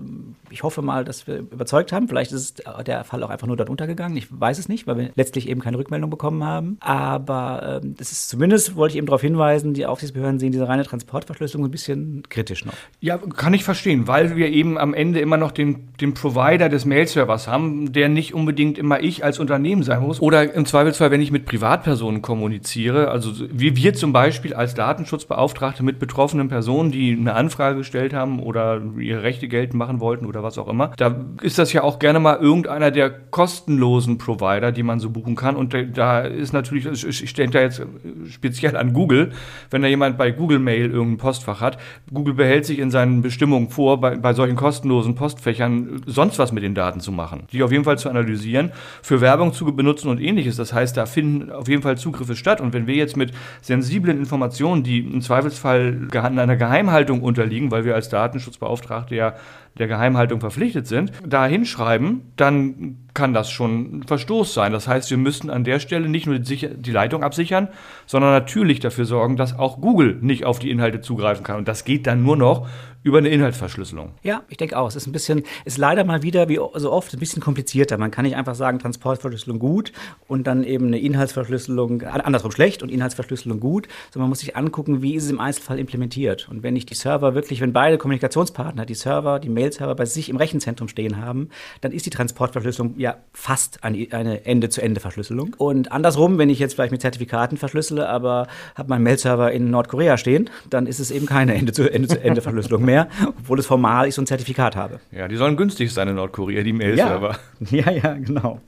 ich 0.50 0.64
hoffe 0.64 0.82
mal, 0.82 1.06
dass 1.06 1.28
wir 1.28 1.38
überzeugt 1.38 1.94
haben. 1.94 2.10
Vielleicht 2.10 2.34
ist 2.34 2.64
der 2.86 3.06
Fall 3.06 3.24
auch 3.24 3.30
einfach 3.30 3.48
nur 3.48 3.58
dort 3.58 3.70
untergegangen. 3.70 4.18
Ich 4.18 4.28
weiß 4.30 4.60
es 4.60 4.68
nicht, 4.68 4.86
weil 4.86 4.98
wir 4.98 5.10
letztlich 5.16 5.48
eben 5.48 5.62
keine 5.62 5.78
Rückmeldung 5.78 6.10
bekommen 6.10 6.44
haben. 6.44 6.78
Aber 6.82 7.82
ähm, 7.84 7.96
das 7.98 8.12
ist 8.12 8.28
zumindest, 8.28 8.76
wollte 8.76 8.94
ich 8.94 8.98
eben 8.98 9.08
darauf 9.08 9.22
hinweisen, 9.22 9.74
die 9.74 9.86
Aufsichtsbehörde 9.86 10.25
Behörden 10.26 10.40
sehen 10.40 10.52
diese 10.52 10.68
reine 10.68 10.84
Transportverschlüsselung 10.84 11.68
ein 11.68 11.72
bisschen 11.72 12.24
kritisch 12.30 12.66
noch. 12.66 12.74
Ja, 13.00 13.18
kann 13.18 13.54
ich 13.54 13.64
verstehen, 13.64 14.08
weil 14.08 14.36
wir 14.36 14.50
eben 14.50 14.78
am 14.78 14.94
Ende 14.94 15.20
immer 15.20 15.38
noch 15.38 15.52
den, 15.52 15.90
den 16.02 16.14
Provider 16.16 16.68
des 16.68 16.86
Mail-Servers 16.86 17.48
haben, 17.48 17.94
der 17.94 18.10
nicht 18.10 18.34
unbedingt 18.34 18.78
immer 18.78 19.02
ich 19.02 19.24
als 19.24 19.40
Unternehmen 19.40 19.84
sein 19.84 20.02
muss. 20.02 20.22
Oder 20.22 20.54
im 20.54 20.66
Zweifelsfall, 20.66 21.12
wenn 21.12 21.22
ich 21.22 21.32
mit 21.32 21.46
Privatpersonen 21.46 22.22
kommuniziere, 22.22 23.10
also 23.10 23.32
wie 23.52 23.76
wir 23.76 23.94
zum 23.94 24.14
Beispiel 24.14 24.54
als 24.54 24.74
Datenschutzbeauftragte 24.74 25.84
mit 25.84 26.00
betroffenen 26.00 26.48
Personen, 26.48 26.92
die 26.92 27.12
eine 27.12 27.34
Anfrage 27.34 27.78
gestellt 27.78 28.14
haben 28.14 28.40
oder 28.40 28.82
ihre 28.98 29.22
Rechte 29.22 29.48
geltend 29.48 29.76
machen 29.76 30.00
wollten 30.00 30.26
oder 30.26 30.42
was 30.42 30.58
auch 30.58 30.68
immer, 30.68 30.92
da 30.98 31.16
ist 31.42 31.60
das 31.60 31.72
ja 31.72 31.84
auch 31.84 32.00
gerne 32.00 32.20
mal 32.20 32.38
irgendeiner 32.38 32.90
der 32.90 33.12
kostenlosen 33.12 34.18
Provider, 34.18 34.72
die 34.72 34.84
man 34.84 35.00
so 35.00 35.12
buchen 35.12 35.36
kann. 35.36 35.56
Und 35.56 35.76
da 35.94 36.22
ist 36.22 36.54
natürlich, 36.54 36.86
ich 37.06 37.30
stelle 37.30 37.52
da 37.52 37.62
jetzt 37.62 37.82
speziell 38.30 38.76
an 38.76 38.94
Google, 38.94 39.32
wenn 39.70 39.82
da 39.82 39.88
jemand 39.88 40.15
bei 40.18 40.32
Google 40.32 40.60
Mail 40.60 40.92
irgendein 40.92 41.18
Postfach 41.18 41.62
hat. 41.62 41.78
Google 42.14 42.34
behält 42.34 42.66
sich 42.66 42.80
in 42.80 42.92
seinen 42.92 43.22
Bestimmungen 43.22 43.70
vor, 43.70 44.00
bei, 44.00 44.16
bei 44.16 44.34
solchen 44.34 44.56
kostenlosen 44.56 45.16
Postfächern 45.16 46.02
sonst 46.06 46.40
was 46.40 46.52
mit 46.52 46.64
den 46.64 46.76
Daten 46.76 47.00
zu 47.00 47.12
machen, 47.12 47.44
die 47.52 47.64
auf 47.64 47.72
jeden 47.72 47.84
Fall 47.84 47.98
zu 47.98 48.10
analysieren, 48.10 48.72
für 49.02 49.22
Werbung 49.22 49.54
zu 49.54 49.66
benutzen 49.76 50.10
und 50.10 50.20
ähnliches. 50.20 50.56
Das 50.56 50.74
heißt, 50.74 50.98
da 50.98 51.06
finden 51.06 51.52
auf 51.52 51.68
jeden 51.68 51.82
Fall 51.82 51.98
Zugriffe 51.98 52.36
statt. 52.36 52.62
Und 52.62 52.74
wenn 52.74 52.88
wir 52.88 52.96
jetzt 52.96 53.18
mit 53.18 53.32
sensiblen 53.62 54.18
Informationen, 54.18 54.84
die 54.84 55.00
im 55.00 55.22
Zweifelsfall 55.22 56.08
einer 56.14 56.56
Geheimhaltung 56.56 57.22
unterliegen, 57.22 57.72
weil 57.72 57.86
wir 57.86 57.96
als 57.96 58.10
Datenschutzbeauftragte 58.10 59.16
ja 59.16 59.34
der 59.78 59.88
Geheimhaltung 59.88 60.40
verpflichtet 60.40 60.88
sind, 60.88 61.12
da 61.26 61.46
hinschreiben, 61.46 62.22
dann 62.38 62.98
kann 63.14 63.34
das 63.34 63.50
schon 63.50 64.00
ein 64.00 64.04
Verstoß 64.04 64.54
sein. 64.54 64.72
Das 64.72 64.88
heißt, 64.88 65.10
wir 65.10 65.18
müssen 65.18 65.50
an 65.50 65.64
der 65.64 65.80
Stelle 65.80 66.08
nicht 66.08 66.28
nur 66.28 66.40
die, 66.40 66.92
Leitung 66.92 67.24
absichern, 67.24 67.68
sondern 68.06 68.32
natürlich 68.32 68.80
dafür 68.80 69.06
sorgen, 69.06 69.36
dass 69.36 69.58
auch 69.58 69.82
Google 69.82 70.18
nicht 70.22 70.46
auf 70.46 70.60
die 70.60 70.70
Inhalte 70.70 71.02
zugreifen 71.02 71.44
kann. 71.44 71.58
Und 71.58 71.68
das 71.68 71.84
geht 71.84 72.08
dann 72.08 72.24
nur 72.24 72.38
noch 72.38 72.68
über 73.06 73.20
eine 73.20 73.30
Inhaltsverschlüsselung. 73.30 74.14
Ja, 74.24 74.42
ich 74.50 74.58
denke 74.58 74.76
auch. 74.80 74.88
Es 74.88 74.96
ist 74.96 75.06
ein 75.06 75.12
bisschen, 75.12 75.44
ist 75.64 75.78
leider 75.78 76.04
mal 76.06 76.24
wieder, 76.24 76.50
wie 76.50 76.60
so 76.74 76.92
oft, 76.92 77.14
ein 77.14 77.20
bisschen 77.20 77.40
komplizierter. 77.40 78.00
Man 78.00 78.10
kann 78.10 78.26
nicht 78.26 78.36
einfach 78.36 78.56
sagen, 78.56 78.80
Transportverschlüsselung 78.80 79.60
gut 79.60 79.92
und 80.28 80.48
dann 80.48 80.64
eben 80.64 80.88
eine 80.88 80.98
Inhaltsverschlüsselung, 80.98 82.02
andersrum 82.02 82.52
schlecht 82.52 82.82
und 82.82 82.90
Inhaltsverschlüsselung 82.90 83.60
gut, 83.60 83.88
sondern 84.10 84.24
man 84.24 84.30
muss 84.30 84.40
sich 84.40 84.56
angucken, 84.56 85.04
wie 85.04 85.14
ist 85.14 85.26
es 85.26 85.30
im 85.30 85.40
Einzelfall 85.40 85.78
implementiert. 85.78 86.50
Und 86.50 86.64
wenn 86.64 86.76
ich 86.76 86.88
die 86.88 86.96
Server 86.96 87.36
wirklich, 87.36 87.62
wenn 87.62 87.74
beide 87.74 88.00
Kommunikationspartner, 88.00 88.88
die 88.88 88.96
Server, 88.96 89.40
die 89.40 89.50
Mail-Server 89.50 89.94
bei 89.94 90.06
sich 90.06 90.30
im 90.30 90.38
Rechenzentrum 90.38 90.88
stehen 90.88 91.18
haben, 91.18 91.50
dann 91.82 91.92
ist 91.92 92.08
die 92.08 92.10
Transportverschlüsselung 92.10 92.96
ja 92.98 93.18
fast 93.34 93.84
eine 93.84 94.46
Ende-zu-Ende-Verschlüsselung. 94.46 95.56
Und 95.60 95.92
andersrum, 95.92 96.40
wenn 96.40 96.50
ich 96.50 96.58
jetzt 96.58 96.74
vielleicht 96.74 96.92
mit 96.92 97.02
Zertifikaten 97.02 97.58
verschlüssele, 97.58 98.10
aber 98.10 98.48
habe 98.74 98.90
meinen 98.90 99.04
Mail-Server 99.04 99.52
in 99.52 99.70
Nordkorea 99.70 100.18
stehen, 100.18 100.50
dann 100.72 100.88
ist 100.88 101.00
es 101.00 101.12
eben 101.12 101.28
keine 101.28 101.54
Ende-zu-Ende-Verschlüsselung 101.54 102.84
mehr 102.95 102.95
mehr, 102.96 103.08
obwohl 103.28 103.60
es 103.60 103.66
formal 103.66 104.08
ich 104.08 104.16
so 104.16 104.22
ein 104.22 104.28
Zertifikat 104.28 104.76
habe. 104.76 105.00
Ja, 105.12 105.28
die 105.28 105.36
sollen 105.36 105.58
günstig 105.58 105.94
sein 105.94 106.08
in 106.08 106.16
Nordkorea, 106.16 106.64
die 106.64 106.74
Mail-Server. 106.74 107.38
Ja. 107.72 107.92
ja, 107.92 107.92
ja, 107.92 108.14
genau. 108.14 108.62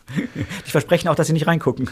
Die 0.65 0.71
versprechen 0.71 1.07
auch, 1.07 1.15
dass 1.15 1.27
sie 1.27 1.33
nicht 1.33 1.47
reingucken. 1.47 1.89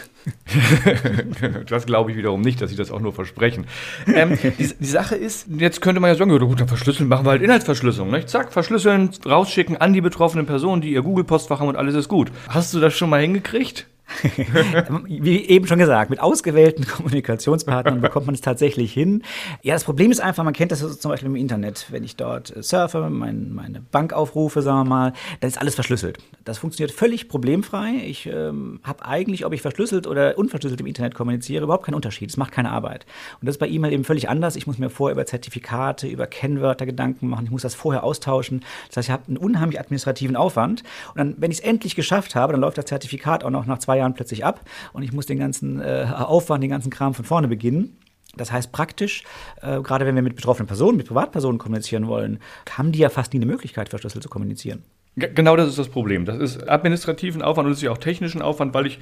das 1.68 1.86
glaube 1.86 2.10
ich 2.10 2.16
wiederum 2.16 2.42
nicht, 2.42 2.60
dass 2.60 2.70
sie 2.70 2.76
das 2.76 2.90
auch 2.90 3.00
nur 3.00 3.12
versprechen. 3.12 3.66
Ähm, 4.12 4.38
die, 4.42 4.74
die, 4.78 4.84
Sache 4.84 5.16
ist, 5.16 5.46
jetzt 5.56 5.80
könnte 5.80 6.00
man 6.00 6.08
ja 6.08 6.14
sagen, 6.14 6.30
ja, 6.30 6.38
gut, 6.38 6.60
dann 6.60 6.68
verschlüsseln, 6.68 7.08
machen 7.08 7.24
wir 7.24 7.30
halt 7.30 7.42
Inhaltsverschlüsselung. 7.42 8.10
Nicht? 8.10 8.28
Zack, 8.28 8.52
verschlüsseln, 8.52 9.10
rausschicken 9.24 9.76
an 9.76 9.92
die 9.92 10.00
betroffenen 10.00 10.46
Personen, 10.46 10.82
die 10.82 10.92
ihr 10.92 11.02
Google-Postfach 11.02 11.60
haben 11.60 11.68
und 11.68 11.76
alles 11.76 11.94
ist 11.94 12.08
gut. 12.08 12.30
Hast 12.48 12.74
du 12.74 12.80
das 12.80 12.94
schon 12.94 13.10
mal 13.10 13.20
hingekriegt? 13.20 13.86
Wie 15.06 15.44
eben 15.46 15.66
schon 15.66 15.78
gesagt, 15.78 16.10
mit 16.10 16.20
ausgewählten 16.20 16.86
Kommunikationspartnern 16.96 18.00
bekommt 18.00 18.26
man 18.26 18.34
es 18.34 18.40
tatsächlich 18.40 18.92
hin. 18.92 19.22
Ja, 19.62 19.74
das 19.74 19.84
Problem 19.84 20.10
ist 20.10 20.20
einfach, 20.20 20.44
man 20.44 20.54
kennt 20.54 20.72
das 20.72 21.00
zum 21.00 21.10
Beispiel 21.10 21.28
im 21.28 21.36
Internet. 21.36 21.86
Wenn 21.90 22.04
ich 22.04 22.16
dort 22.16 22.54
surfe, 22.60 23.10
mein, 23.10 23.52
meine 23.52 23.80
Bank 23.80 24.12
aufrufe, 24.12 24.62
sagen 24.62 24.78
wir 24.80 24.84
mal, 24.84 25.12
dann 25.40 25.48
ist 25.48 25.58
alles 25.58 25.74
verschlüsselt. 25.74 26.18
Das 26.44 26.58
funktioniert 26.58 26.96
völlig 26.96 27.28
problemfrei. 27.28 27.94
Ich 28.06 28.26
ähm, 28.26 28.80
habe 28.84 29.04
eigentlich, 29.04 29.44
ob 29.44 29.52
ich 29.52 29.60
verschlüsselt 29.60 30.06
oder 30.06 30.38
unverschlüsselt 30.38 30.80
im 30.80 30.86
Internet 30.86 31.14
kommuniziere, 31.14 31.64
überhaupt 31.64 31.86
keinen 31.86 31.96
Unterschied. 31.96 32.30
Es 32.30 32.36
macht 32.36 32.52
keine 32.52 32.70
Arbeit. 32.70 33.06
Und 33.40 33.46
das 33.46 33.56
ist 33.56 33.58
bei 33.58 33.68
E-Mail 33.68 33.92
eben 33.92 34.04
völlig 34.04 34.28
anders. 34.28 34.54
Ich 34.54 34.66
muss 34.66 34.78
mir 34.78 34.88
vorher 34.88 35.14
über 35.14 35.26
Zertifikate, 35.26 36.06
über 36.06 36.26
Kennwörter 36.26 36.86
Gedanken 36.86 37.28
machen. 37.28 37.46
Ich 37.46 37.50
muss 37.50 37.62
das 37.62 37.74
vorher 37.74 38.04
austauschen. 38.04 38.64
Das 38.88 38.98
heißt, 38.98 39.08
ich 39.08 39.12
habe 39.12 39.24
einen 39.26 39.36
unheimlich 39.36 39.80
administrativen 39.80 40.36
Aufwand. 40.36 40.84
Und 41.14 41.18
dann, 41.18 41.34
wenn 41.38 41.50
ich 41.50 41.58
es 41.58 41.64
endlich 41.64 41.96
geschafft 41.96 42.36
habe, 42.36 42.52
dann 42.52 42.60
läuft 42.60 42.78
das 42.78 42.84
Zertifikat 42.84 43.42
auch 43.42 43.50
noch 43.50 43.66
nach 43.66 43.78
zwei 43.78 43.95
Jahren 43.96 44.14
plötzlich 44.14 44.44
ab 44.44 44.60
und 44.92 45.02
ich 45.02 45.12
muss 45.12 45.26
den 45.26 45.38
ganzen 45.38 45.80
äh, 45.80 46.06
Aufwand, 46.14 46.62
den 46.62 46.70
ganzen 46.70 46.90
Kram 46.90 47.14
von 47.14 47.24
vorne 47.24 47.48
beginnen. 47.48 47.98
Das 48.36 48.52
heißt 48.52 48.72
praktisch, 48.72 49.24
äh, 49.62 49.80
gerade 49.80 50.04
wenn 50.06 50.14
wir 50.14 50.22
mit 50.22 50.36
betroffenen 50.36 50.66
Personen, 50.66 50.96
mit 50.96 51.08
Privatpersonen 51.08 51.58
kommunizieren 51.58 52.06
wollen, 52.06 52.38
haben 52.70 52.92
die 52.92 52.98
ja 52.98 53.08
fast 53.08 53.32
nie 53.32 53.38
eine 53.38 53.46
Möglichkeit, 53.46 53.88
verschlüsselt 53.88 54.22
zu 54.22 54.28
kommunizieren. 54.28 54.82
Genau 55.16 55.56
das 55.56 55.68
ist 55.68 55.78
das 55.78 55.88
Problem. 55.88 56.26
Das 56.26 56.36
ist 56.36 56.68
administrativen 56.68 57.40
Aufwand 57.40 57.66
und 57.66 57.80
ja 57.80 57.90
auch 57.90 57.96
technischen 57.96 58.42
Aufwand, 58.42 58.74
weil 58.74 58.84
ich 58.84 58.98